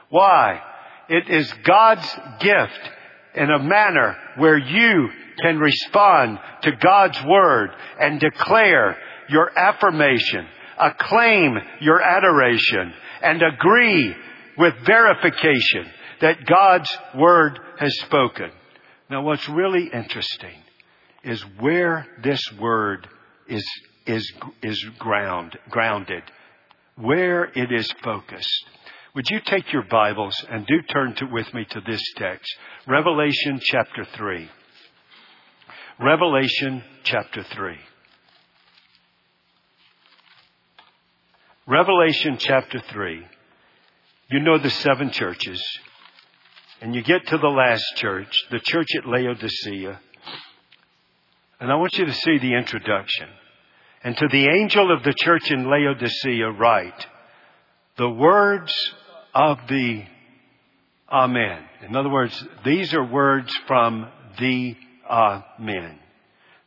[0.10, 0.62] Why?
[1.10, 2.08] It is God's
[2.40, 2.92] gift
[3.36, 5.10] in a manner where you
[5.42, 8.98] can respond to God's Word and declare
[9.30, 10.48] your affirmation
[10.84, 14.16] acclaim your adoration and agree
[14.58, 15.90] with verification
[16.22, 18.52] that God's word has spoken.
[19.10, 20.56] Now what's really interesting
[21.24, 23.08] is where this word
[23.48, 23.66] is,
[24.06, 26.24] is, is ground, grounded,
[26.96, 28.66] where it is focused.
[29.16, 32.50] Would you take your Bibles and do turn to, with me to this text,
[32.88, 34.50] Revelation chapter 3.
[36.00, 37.76] Revelation chapter 3.
[41.66, 43.26] Revelation chapter 3.
[44.32, 45.64] You know the seven churches.
[46.82, 49.98] And you get to the last church, the church at Laodicea.
[51.62, 53.30] And I want you to see the introduction.
[54.04, 57.08] And to the angel of the church in Laodicea write,
[57.98, 58.74] the words
[59.34, 60.04] of the
[61.10, 61.64] Amen.
[61.88, 64.76] In other words, these are words from the
[65.10, 65.98] Amen.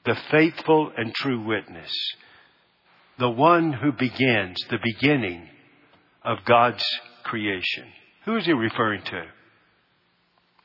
[0.07, 1.93] The faithful and true witness
[3.19, 5.49] the one who begins, the beginning
[6.25, 6.85] of God's
[7.25, 7.85] creation.
[8.25, 9.25] Who is he referring to?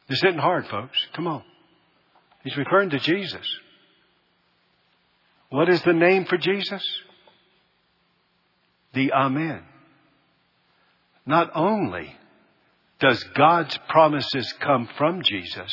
[0.10, 0.98] This isn't hard, folks.
[1.14, 1.44] Come on.
[2.44, 3.46] He's referring to Jesus.
[5.50, 6.84] What is the name for Jesus?
[8.94, 9.64] The Amen.
[11.26, 12.14] Not only
[13.00, 15.72] does God's promises come from Jesus,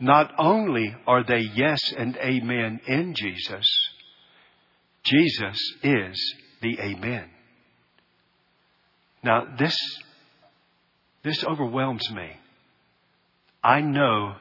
[0.00, 3.66] not only are they yes and amen in Jesus,
[5.04, 7.28] Jesus is the Amen.
[9.22, 9.76] Now, this,
[11.22, 12.30] this overwhelms me.
[13.62, 14.36] I know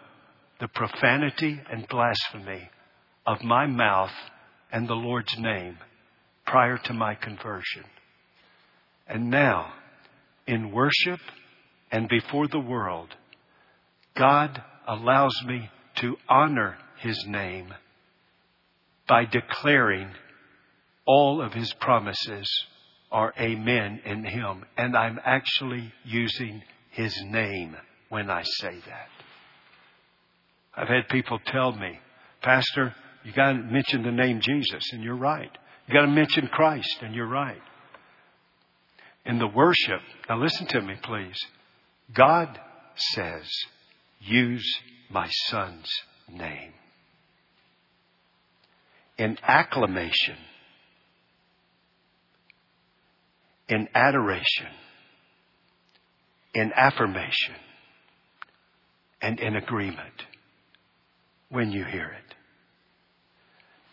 [0.60, 2.70] the profanity and blasphemy
[3.26, 4.12] of my mouth
[4.72, 5.78] and the Lord's name
[6.46, 7.84] prior to my conversion.
[9.08, 9.74] And now,
[10.48, 11.20] in worship
[11.92, 13.10] and before the world,
[14.16, 17.74] God allows me to honor His name
[19.08, 20.10] by declaring
[21.06, 22.50] all of his promises
[23.12, 24.66] are amen in him.
[24.78, 27.76] And I'm actually using his name
[28.10, 29.10] when I say that.
[30.76, 32.00] I've had people tell me,
[32.42, 35.52] Pastor, you gotta mention the name Jesus, and you're right.
[35.88, 37.62] You gotta mention Christ, and you're right.
[39.26, 41.38] In the worship, now listen to me please.
[42.14, 42.60] God
[42.96, 43.50] says,
[44.20, 44.68] use
[45.10, 45.90] my son's
[46.30, 46.74] name.
[49.18, 50.38] In acclamation,
[53.74, 54.68] in adoration,
[56.54, 57.56] in affirmation,
[59.20, 60.28] and in agreement
[61.50, 62.36] when you hear it.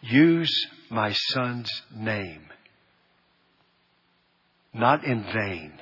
[0.03, 2.43] Use my son's name,
[4.75, 5.73] not in vain,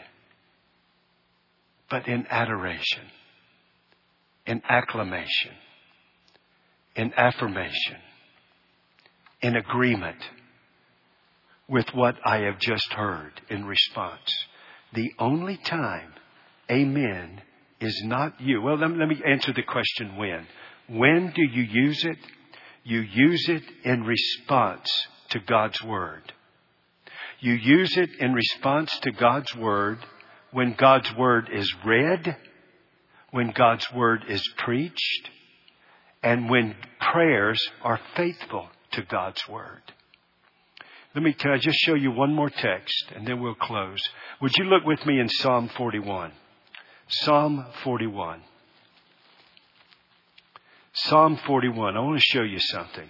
[1.90, 3.02] but in adoration,
[4.46, 5.54] in acclamation,
[6.94, 7.96] in affirmation,
[9.42, 10.18] in agreement
[11.68, 14.32] with what I have just heard in response.
[14.94, 16.12] The only time
[16.70, 17.42] amen
[17.80, 18.62] is not you.
[18.62, 20.46] Well, let me, answer the question when.
[20.88, 22.18] When do you use it?
[22.84, 24.90] You use it in response
[25.30, 26.32] to God's Word.
[27.40, 29.98] You use it in response to God's Word
[30.52, 32.36] when God's Word is read,
[33.30, 35.30] when God's Word is preached,
[36.22, 36.74] and when
[37.12, 39.82] prayers are faithful to God's Word.
[41.14, 44.00] Let me, can I just show you one more text and then we'll close?
[44.40, 46.32] Would you look with me in Psalm 41?
[47.08, 48.42] Psalm 41.
[50.92, 51.96] Psalm 41.
[51.96, 53.08] I want to show you something.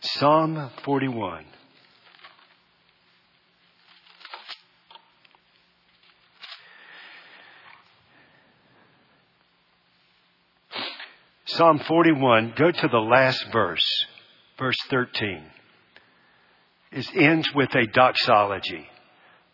[0.00, 1.44] Psalm 41.
[11.60, 13.84] Psalm 41, go to the last verse,
[14.58, 15.44] verse 13.
[16.90, 18.86] It ends with a doxology.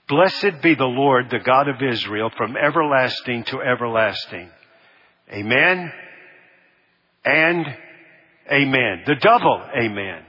[0.06, 4.48] Blessed be the Lord, the God of Israel, from everlasting to everlasting.
[5.32, 5.92] Amen
[7.24, 7.66] and
[8.52, 9.02] amen.
[9.04, 10.22] The double amen.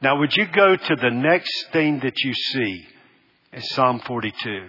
[0.00, 2.86] Now would you go to the next thing that you see
[3.52, 4.68] in Psalm 42?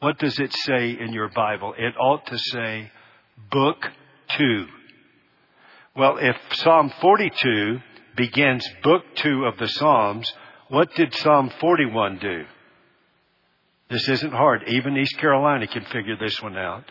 [0.00, 1.72] What does it say in your Bible?
[1.78, 2.90] It ought to say
[3.52, 3.86] book
[4.36, 4.66] two.
[5.96, 7.78] Well, if Psalm 42
[8.16, 10.28] begins book two of the Psalms,
[10.68, 12.44] what did Psalm 41 do?
[13.90, 14.64] This isn't hard.
[14.66, 16.90] Even East Carolina can figure this one out.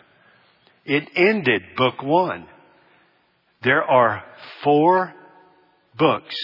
[0.86, 2.46] It ended book one.
[3.62, 4.24] There are
[4.62, 5.12] four
[5.98, 6.34] books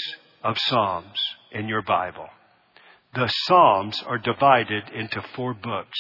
[0.44, 1.16] of Psalms
[1.52, 2.28] in your Bible.
[3.14, 5.98] The Psalms are divided into four books.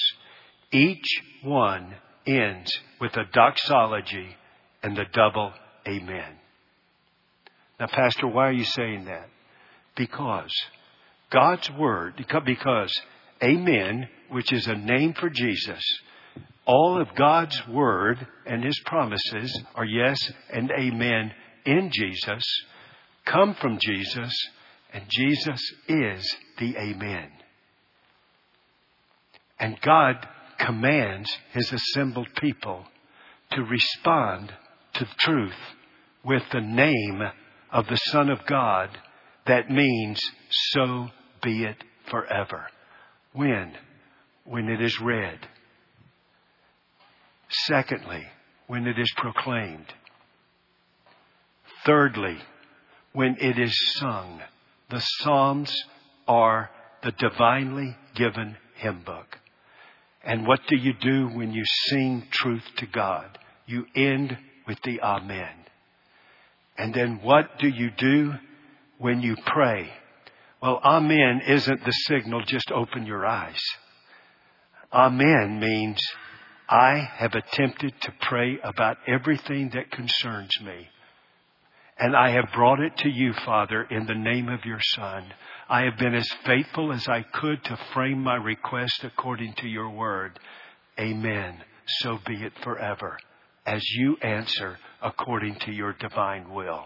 [0.72, 1.94] Each one
[2.26, 4.36] ends with a doxology
[4.82, 5.54] and the double
[5.88, 6.39] amen.
[7.80, 9.30] Now, Pastor, why are you saying that?
[9.96, 10.52] Because
[11.30, 12.14] God's Word,
[12.44, 12.92] because
[13.42, 15.82] Amen, which is a name for Jesus,
[16.66, 20.18] all of God's Word and His promises are yes
[20.52, 21.32] and amen
[21.64, 22.44] in Jesus,
[23.24, 24.32] come from Jesus,
[24.92, 27.30] and Jesus is the Amen.
[29.58, 30.28] And God
[30.58, 32.84] commands His assembled people
[33.52, 34.52] to respond
[34.94, 35.54] to truth
[36.22, 37.22] with the name
[37.72, 38.90] of the Son of God
[39.46, 41.08] that means so
[41.42, 42.66] be it forever.
[43.32, 43.72] When?
[44.44, 45.38] When it is read.
[47.66, 48.26] Secondly,
[48.66, 49.92] when it is proclaimed.
[51.84, 52.38] Thirdly,
[53.12, 54.40] when it is sung.
[54.90, 55.74] The Psalms
[56.28, 56.70] are
[57.02, 59.38] the divinely given hymn book.
[60.22, 63.38] And what do you do when you sing truth to God?
[63.66, 65.59] You end with the Amen.
[66.80, 68.32] And then what do you do
[68.96, 69.90] when you pray?
[70.62, 73.60] Well, Amen isn't the signal, just open your eyes.
[74.90, 76.02] Amen means
[76.70, 80.88] I have attempted to pray about everything that concerns me.
[81.98, 85.34] And I have brought it to you, Father, in the name of your Son.
[85.68, 89.90] I have been as faithful as I could to frame my request according to your
[89.90, 90.40] word.
[90.98, 91.58] Amen.
[92.00, 93.18] So be it forever
[93.66, 96.84] as you answer according to your divine will.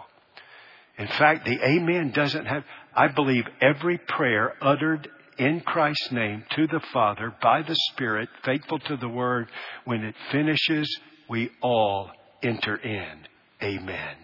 [0.99, 5.09] In fact, the Amen doesn't have, I believe every prayer uttered
[5.39, 9.49] in Christ's name to the Father by the Spirit, faithful to the Word,
[9.85, 10.89] when it finishes,
[11.29, 12.11] we all
[12.43, 13.27] enter in.
[13.63, 14.17] Amen.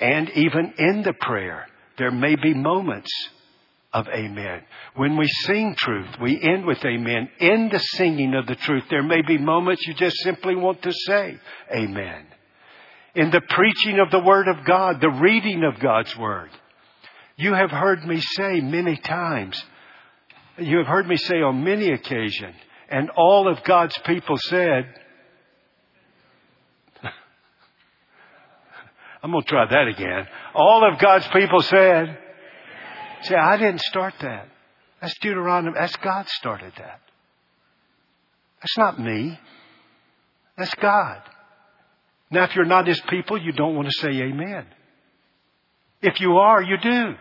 [0.00, 1.66] And even in the prayer,
[1.98, 3.10] there may be moments
[3.96, 4.60] of amen.
[4.94, 7.30] When we sing truth, we end with amen.
[7.40, 10.92] In the singing of the truth, there may be moments you just simply want to
[10.92, 11.38] say
[11.74, 12.26] amen.
[13.14, 16.50] In the preaching of the Word of God, the reading of God's Word,
[17.36, 19.64] you have heard me say many times,
[20.58, 22.56] you have heard me say on many occasions,
[22.90, 24.94] and all of God's people said,
[29.22, 30.26] I'm going to try that again.
[30.54, 32.18] All of God's people said,
[33.22, 34.48] Say, I didn't start that.
[35.00, 35.76] That's Deuteronomy.
[35.78, 37.00] That's God started that.
[38.60, 39.38] That's not me.
[40.56, 41.22] That's God.
[42.30, 44.66] Now, if you're not His people, you don't want to say amen.
[46.02, 47.14] If you are, you do.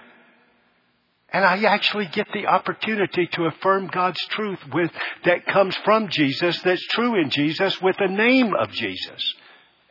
[1.30, 4.92] And I actually get the opportunity to affirm God's truth with,
[5.26, 9.34] that comes from Jesus, that's true in Jesus, with the name of Jesus.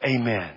[0.04, 0.52] Amen.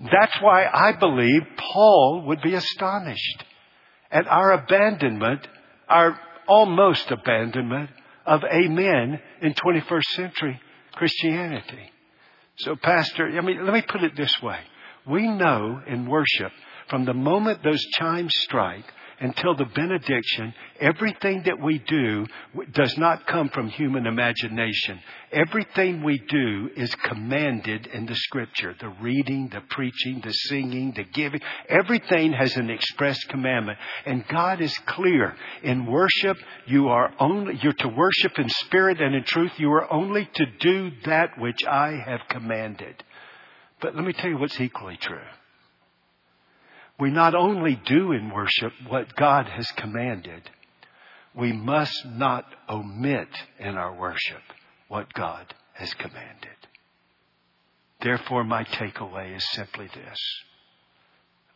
[0.00, 3.44] That's why I believe Paul would be astonished
[4.10, 5.46] at our abandonment,
[5.88, 6.18] our
[6.48, 7.90] almost abandonment
[8.26, 10.60] of amen in 21st century
[10.92, 11.92] Christianity.
[12.58, 14.58] So, Pastor, I mean, let me put it this way.
[15.06, 16.52] We know in worship,
[16.88, 18.84] from the moment those chimes strike
[19.20, 22.26] until the benediction, everything that we do
[22.72, 24.98] does not come from human imagination.
[25.30, 28.74] Everything we do is commanded in the scripture.
[28.80, 31.40] The reading, the preaching, the singing, the giving.
[31.68, 33.78] Everything has an express commandment.
[34.06, 35.36] And God is clear.
[35.62, 39.52] In worship, you are only, you're to worship in spirit and in truth.
[39.58, 43.04] You are only to do that which I have commanded.
[43.82, 45.18] But let me tell you what's equally true.
[47.00, 50.42] We not only do in worship what God has commanded,
[51.34, 53.28] we must not omit
[53.58, 54.42] in our worship
[54.88, 56.50] what God has commanded.
[58.02, 60.18] Therefore, my takeaway is simply this.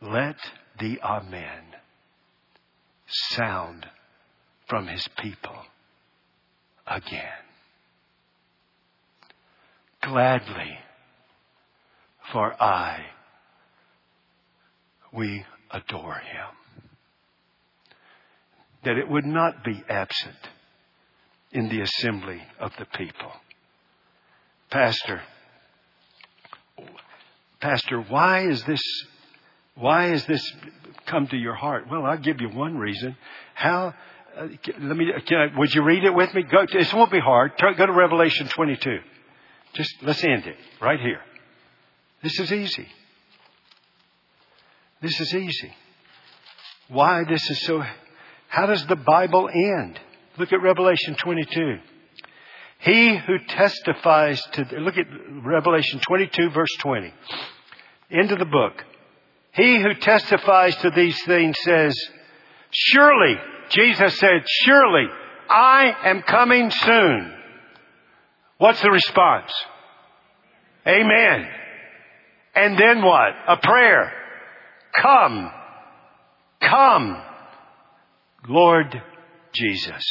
[0.01, 0.37] Let
[0.79, 1.63] the Amen
[3.07, 3.85] sound
[4.67, 5.57] from his people
[6.87, 7.21] again.
[10.01, 10.79] Gladly,
[12.31, 13.05] for I
[15.15, 16.47] we adore him.
[18.83, 20.35] That it would not be absent
[21.51, 23.31] in the assembly of the people.
[24.69, 25.21] Pastor,
[27.61, 28.81] Pastor, why is this,
[29.75, 30.53] why has this
[31.07, 31.85] come to your heart?
[31.89, 33.15] Well, I'll give you one reason.
[33.53, 33.93] How,
[34.37, 34.47] uh,
[34.81, 36.43] let me, I, would you read it with me?
[36.43, 37.53] Go, this won't be hard.
[37.59, 38.99] Go to Revelation 22.
[39.73, 41.21] Just, let's end it right here.
[42.21, 42.87] This is easy.
[45.01, 45.73] This is easy.
[46.87, 47.83] Why this is so,
[48.47, 49.99] how does the Bible end?
[50.37, 51.77] Look at Revelation 22.
[52.79, 55.07] He who testifies to, look at
[55.43, 57.13] Revelation 22 verse 20.
[58.09, 58.83] Into the book.
[59.53, 61.97] He who testifies to these things says,
[62.71, 63.35] surely,
[63.69, 65.05] Jesus said, surely,
[65.49, 67.33] I am coming soon.
[68.57, 69.51] What's the response?
[70.87, 71.47] Amen.
[72.53, 73.33] And then what?
[73.47, 74.13] A prayer.
[75.01, 75.51] Come,
[76.61, 77.21] come,
[78.47, 79.01] Lord
[79.53, 80.03] Jesus.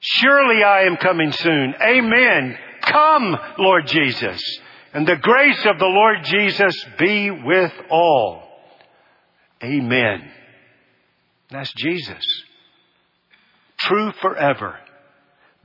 [0.00, 1.74] Surely I am coming soon.
[1.82, 2.58] Amen.
[2.82, 4.40] Come, Lord Jesus.
[4.92, 8.42] And the grace of the Lord Jesus be with all.
[9.62, 10.30] Amen.
[11.50, 12.24] That's Jesus.
[13.78, 14.78] True forever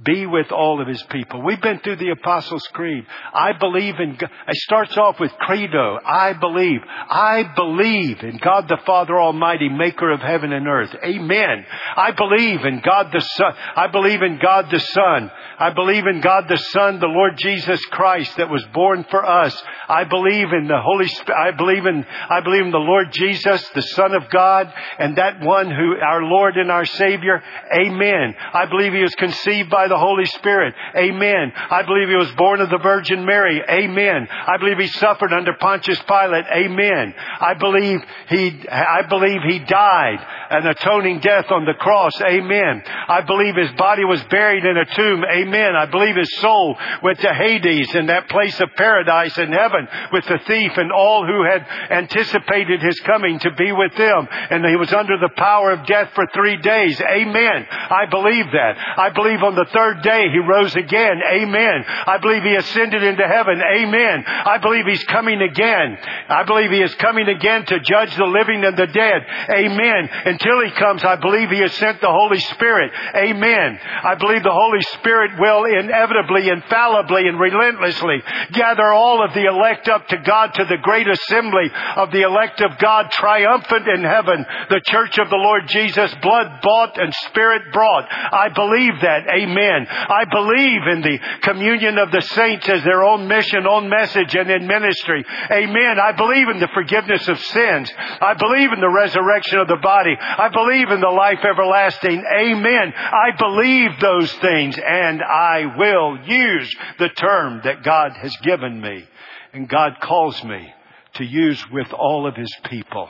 [0.02, 1.42] be with all of his people.
[1.42, 3.06] We've been through the Apostles' Creed.
[3.34, 4.30] I believe in, God.
[4.48, 6.00] it starts off with credo.
[6.06, 6.80] I believe.
[6.88, 10.96] I believe in God the Father Almighty, maker of heaven and earth.
[11.04, 11.66] Amen.
[11.98, 13.54] I believe in God the Son.
[13.76, 15.32] I believe in God the Son.
[15.60, 19.62] I believe in God the Son, the Lord Jesus Christ that was born for us.
[19.90, 21.38] I believe in the Holy Spirit.
[21.38, 25.42] I believe in, I believe in the Lord Jesus, the Son of God, and that
[25.42, 27.44] one who, our Lord and our Savior.
[27.74, 28.36] Amen.
[28.54, 30.74] I believe He was conceived by the Holy Spirit.
[30.96, 31.52] Amen.
[31.56, 33.62] I believe he was born of the Virgin Mary.
[33.68, 34.28] Amen.
[34.30, 36.46] I believe he suffered under Pontius Pilate.
[36.46, 37.14] Amen.
[37.18, 42.14] I believe he, I believe he died an atoning death on the cross.
[42.22, 42.84] Amen.
[43.08, 45.24] I believe his body was buried in a tomb.
[45.24, 45.76] Amen.
[45.76, 50.26] I believe his soul went to Hades in that place of paradise in heaven with
[50.26, 54.28] the thief and all who had anticipated his coming to be with them.
[54.32, 57.00] And he was under the power of death for three days.
[57.02, 57.68] Amen.
[57.70, 58.76] I believe that.
[58.98, 61.22] I believe on the third day he rose again.
[61.24, 61.86] Amen.
[61.88, 63.62] I believe he ascended into heaven.
[63.62, 64.24] Amen.
[64.28, 65.98] I believe he's coming again.
[66.30, 69.26] I believe he is coming again to judge the living and the dead.
[69.50, 70.10] Amen.
[70.26, 72.92] Until he comes, I believe he has sent the Holy Spirit.
[73.16, 73.80] Amen.
[74.04, 78.22] I believe the Holy Spirit will inevitably, infallibly, and relentlessly
[78.52, 82.62] gather all of the elect up to God to the great assembly of the elect
[82.62, 87.72] of God triumphant in heaven, the church of the Lord Jesus, blood bought and spirit
[87.74, 88.06] brought.
[88.12, 89.28] I believe that.
[89.28, 89.69] Amen.
[89.90, 94.50] I believe in the communion of the saints as their own mission, own message, and
[94.50, 95.26] in ministry.
[95.52, 96.00] Amen.
[96.00, 97.92] I believe in the forgiveness of sins.
[97.98, 100.16] I believe in the resurrection of the body.
[100.20, 102.24] I believe in the life everlasting.
[102.40, 102.94] Amen.
[102.96, 109.08] I believe those things and I will use the term that God has given me
[109.54, 110.74] and God calls me
[111.16, 113.10] to use with all of His people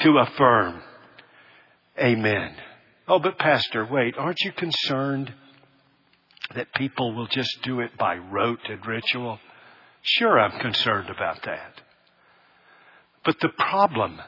[0.00, 0.82] to affirm.
[1.98, 2.54] Amen.
[3.08, 5.32] Oh, but Pastor, wait, aren't you concerned
[6.56, 9.38] that people will just do it by rote and ritual?
[10.02, 11.80] Sure, I'm concerned about that.
[13.24, 14.20] But the problem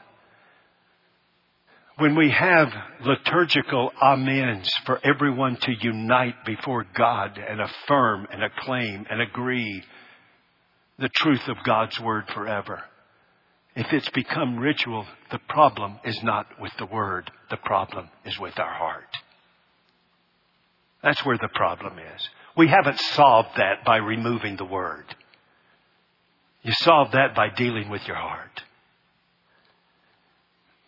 [1.99, 2.73] when we have
[3.05, 9.83] liturgical amens for everyone to unite before God and affirm and acclaim and agree
[10.97, 12.83] the truth of God's word forever.
[13.75, 17.31] If it's become ritual, the problem is not with the word.
[17.49, 19.17] The problem is with our heart.
[21.03, 22.29] That's where the problem is.
[22.57, 25.05] We haven't solved that by removing the word.
[26.61, 28.63] You solve that by dealing with your heart.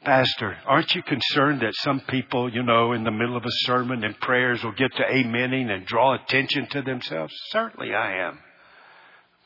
[0.03, 4.03] Pastor, aren't you concerned that some people, you know, in the middle of a sermon
[4.03, 7.33] and prayers will get to amening and draw attention to themselves?
[7.49, 8.39] Certainly I am.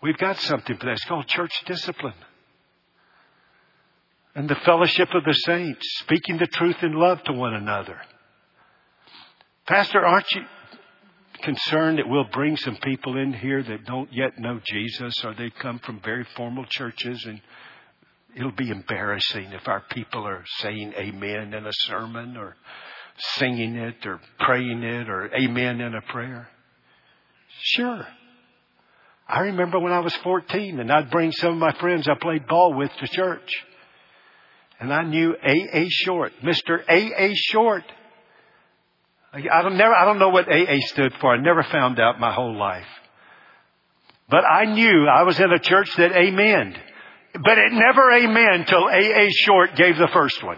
[0.02, 0.94] We've got something for that.
[0.94, 2.14] It's called church discipline.
[4.34, 8.00] And the fellowship of the saints, speaking the truth in love to one another.
[9.68, 10.42] Pastor, aren't you
[11.42, 15.50] concerned that we'll bring some people in here that don't yet know Jesus or they
[15.50, 17.42] come from very formal churches and
[18.36, 22.56] it'll be embarrassing if our people are saying amen in a sermon or
[23.38, 26.48] singing it or praying it or amen in a prayer?
[27.62, 28.06] Sure.
[29.28, 32.48] I remember when I was 14 and I'd bring some of my friends I played
[32.48, 33.52] ball with to church.
[34.80, 35.88] And I knew A.A.
[35.90, 36.84] Short, Mr.
[36.88, 37.34] A.A.
[37.34, 37.84] Short.
[39.36, 41.34] I don't, never, I don't know what AA stood for.
[41.34, 42.88] I never found out my whole life.
[44.30, 46.78] But I knew I was in a church that amened.
[47.34, 49.30] But it never amen till A.A.
[49.30, 50.58] Short gave the first one.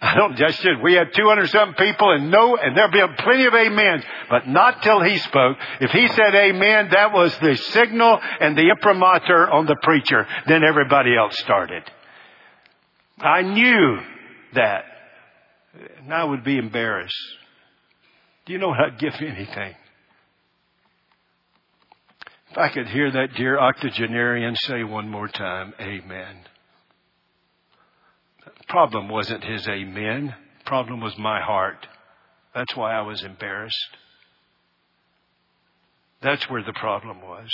[0.00, 0.82] I don't just did.
[0.82, 4.82] We had 200 something people and no, and there'll be plenty of amens, but not
[4.82, 5.56] till he spoke.
[5.80, 10.26] If he said amen, that was the signal and the imprimatur on the preacher.
[10.48, 11.84] Then everybody else started.
[13.18, 13.98] I knew
[14.54, 14.86] that.
[15.74, 17.16] And I would be embarrassed.
[18.44, 19.74] Do you know what I'd give anything?
[22.50, 26.36] If I could hear that dear octogenarian say one more time, Amen.
[28.44, 30.34] The problem wasn't his amen.
[30.58, 31.86] The problem was my heart.
[32.54, 33.96] That's why I was embarrassed.
[36.22, 37.48] That's where the problem was.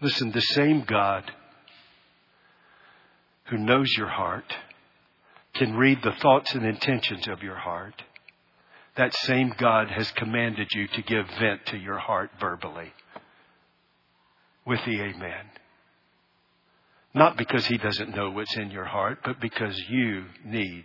[0.00, 1.30] Listen, the same God
[3.44, 4.54] who knows your heart
[5.58, 8.02] can read the thoughts and intentions of your heart.
[8.96, 12.92] That same God has commanded you to give vent to your heart verbally
[14.64, 15.50] with the Amen.
[17.14, 20.84] Not because He doesn't know what's in your heart, but because you need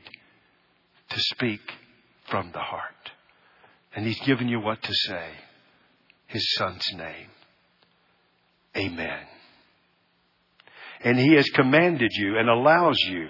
[1.09, 1.61] to speak
[2.29, 3.11] from the heart.
[3.95, 5.29] And He's given you what to say.
[6.27, 7.27] His Son's name.
[8.77, 9.23] Amen.
[11.03, 13.27] And He has commanded you and allows you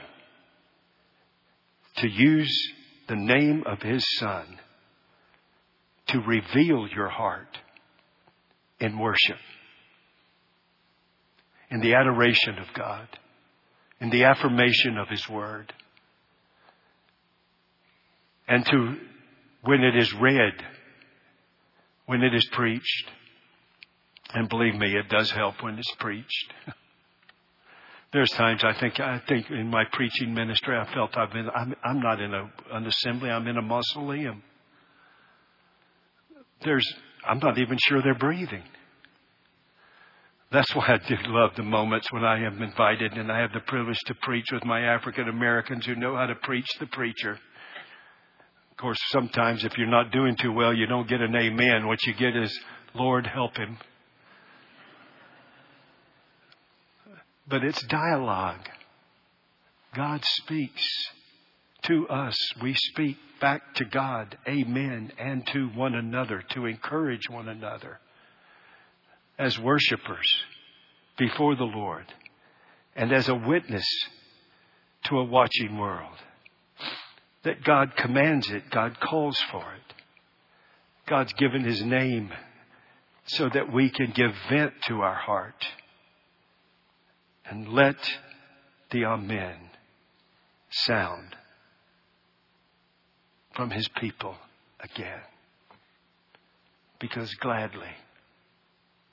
[1.98, 2.72] to use
[3.08, 4.60] the name of His Son
[6.08, 7.58] to reveal your heart
[8.80, 9.38] in worship
[11.72, 13.08] in the adoration of God,
[14.02, 15.74] in the affirmation of His Word.
[18.48, 18.98] And to,
[19.64, 20.54] when it is read,
[22.06, 23.10] when it is preached,
[24.34, 26.54] and believe me, it does help when it's preached.
[28.14, 31.74] There's times I think I think in my preaching ministry I felt I've been I'm,
[31.84, 34.44] I'm not in a, an assembly I'm in a mausoleum.
[36.64, 36.94] There's
[37.26, 38.64] I'm not even sure they're breathing.
[40.52, 43.62] That's why I do love the moments when I am invited and I have the
[43.62, 47.40] privilege to preach with my African Americans who know how to preach the preacher.
[48.72, 51.88] Of course, sometimes if you're not doing too well, you don't get an amen.
[51.88, 52.60] What you get is,
[52.94, 53.78] Lord, help him.
[57.52, 58.70] But it's dialogue.
[59.94, 60.82] God speaks
[61.84, 62.38] to us.
[62.62, 68.00] We speak back to God, amen, and to one another to encourage one another
[69.38, 70.26] as worshipers
[71.18, 72.06] before the Lord
[72.96, 73.86] and as a witness
[75.06, 76.16] to a watching world.
[77.44, 79.94] That God commands it, God calls for it.
[81.06, 82.32] God's given His name
[83.26, 85.66] so that we can give vent to our heart
[87.52, 87.98] and let
[88.92, 89.58] the Amen
[90.70, 91.36] sound
[93.54, 94.36] from His people
[94.80, 95.20] again.
[96.98, 97.92] Because gladly,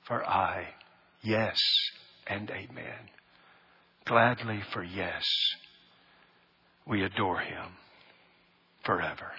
[0.07, 0.69] for I,
[1.21, 1.59] yes
[2.27, 3.09] and amen.
[4.05, 5.25] Gladly for yes,
[6.87, 7.73] we adore him
[8.85, 9.31] forever.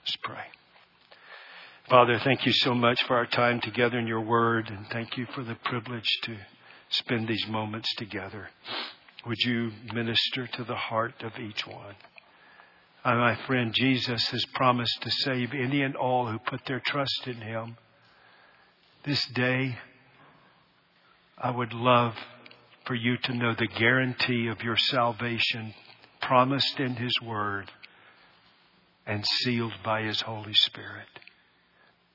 [0.00, 0.44] Let's pray.
[1.88, 5.26] Father, thank you so much for our time together in your word, and thank you
[5.34, 6.36] for the privilege to
[6.90, 8.48] spend these moments together.
[9.26, 11.94] Would you minister to the heart of each one?
[13.04, 17.26] Uh, my friend, Jesus has promised to save any and all who put their trust
[17.26, 17.76] in him.
[19.04, 19.76] This day,
[21.36, 22.14] I would love
[22.86, 25.74] for you to know the guarantee of your salvation
[26.22, 27.70] promised in His Word
[29.06, 31.08] and sealed by His Holy Spirit.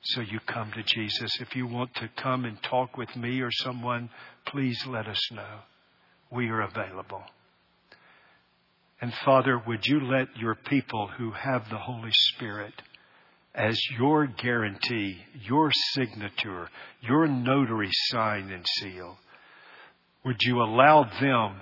[0.02, 1.30] So you come to Jesus.
[1.40, 4.08] If you want to come and talk with me or someone,
[4.46, 5.60] please let us know.
[6.30, 7.22] We are available.
[9.00, 12.74] And Father, would you let your people who have the Holy Spirit
[13.54, 16.68] as your guarantee, your signature,
[17.00, 19.18] your notary sign and seal,
[20.24, 21.60] would you allow them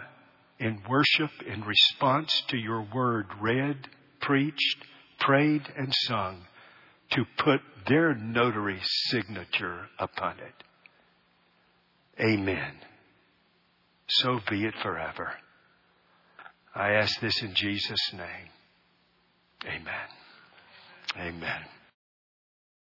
[0.58, 3.76] in worship in response to your word read,
[4.20, 4.84] preached,
[5.20, 6.44] prayed, and sung
[7.12, 10.64] to put their notary signature upon it.
[12.20, 12.72] Amen.
[14.08, 15.32] So be it forever.
[16.74, 18.48] I ask this in Jesus' name.
[19.64, 20.08] Amen.
[21.16, 21.60] Amen.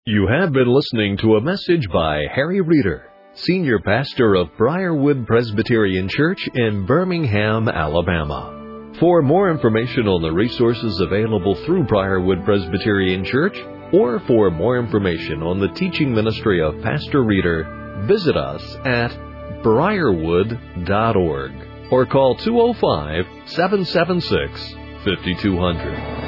[0.07, 6.09] You have been listening to a message by Harry Reeder, Senior Pastor of Briarwood Presbyterian
[6.09, 8.93] Church in Birmingham, Alabama.
[9.01, 13.57] For more information on the resources available through Briarwood Presbyterian Church,
[13.95, 19.17] or for more information on the teaching ministry of Pastor Reeder, visit us at
[19.63, 21.53] briarwood.org
[21.93, 24.75] or call 205 776
[25.05, 26.24] 5200.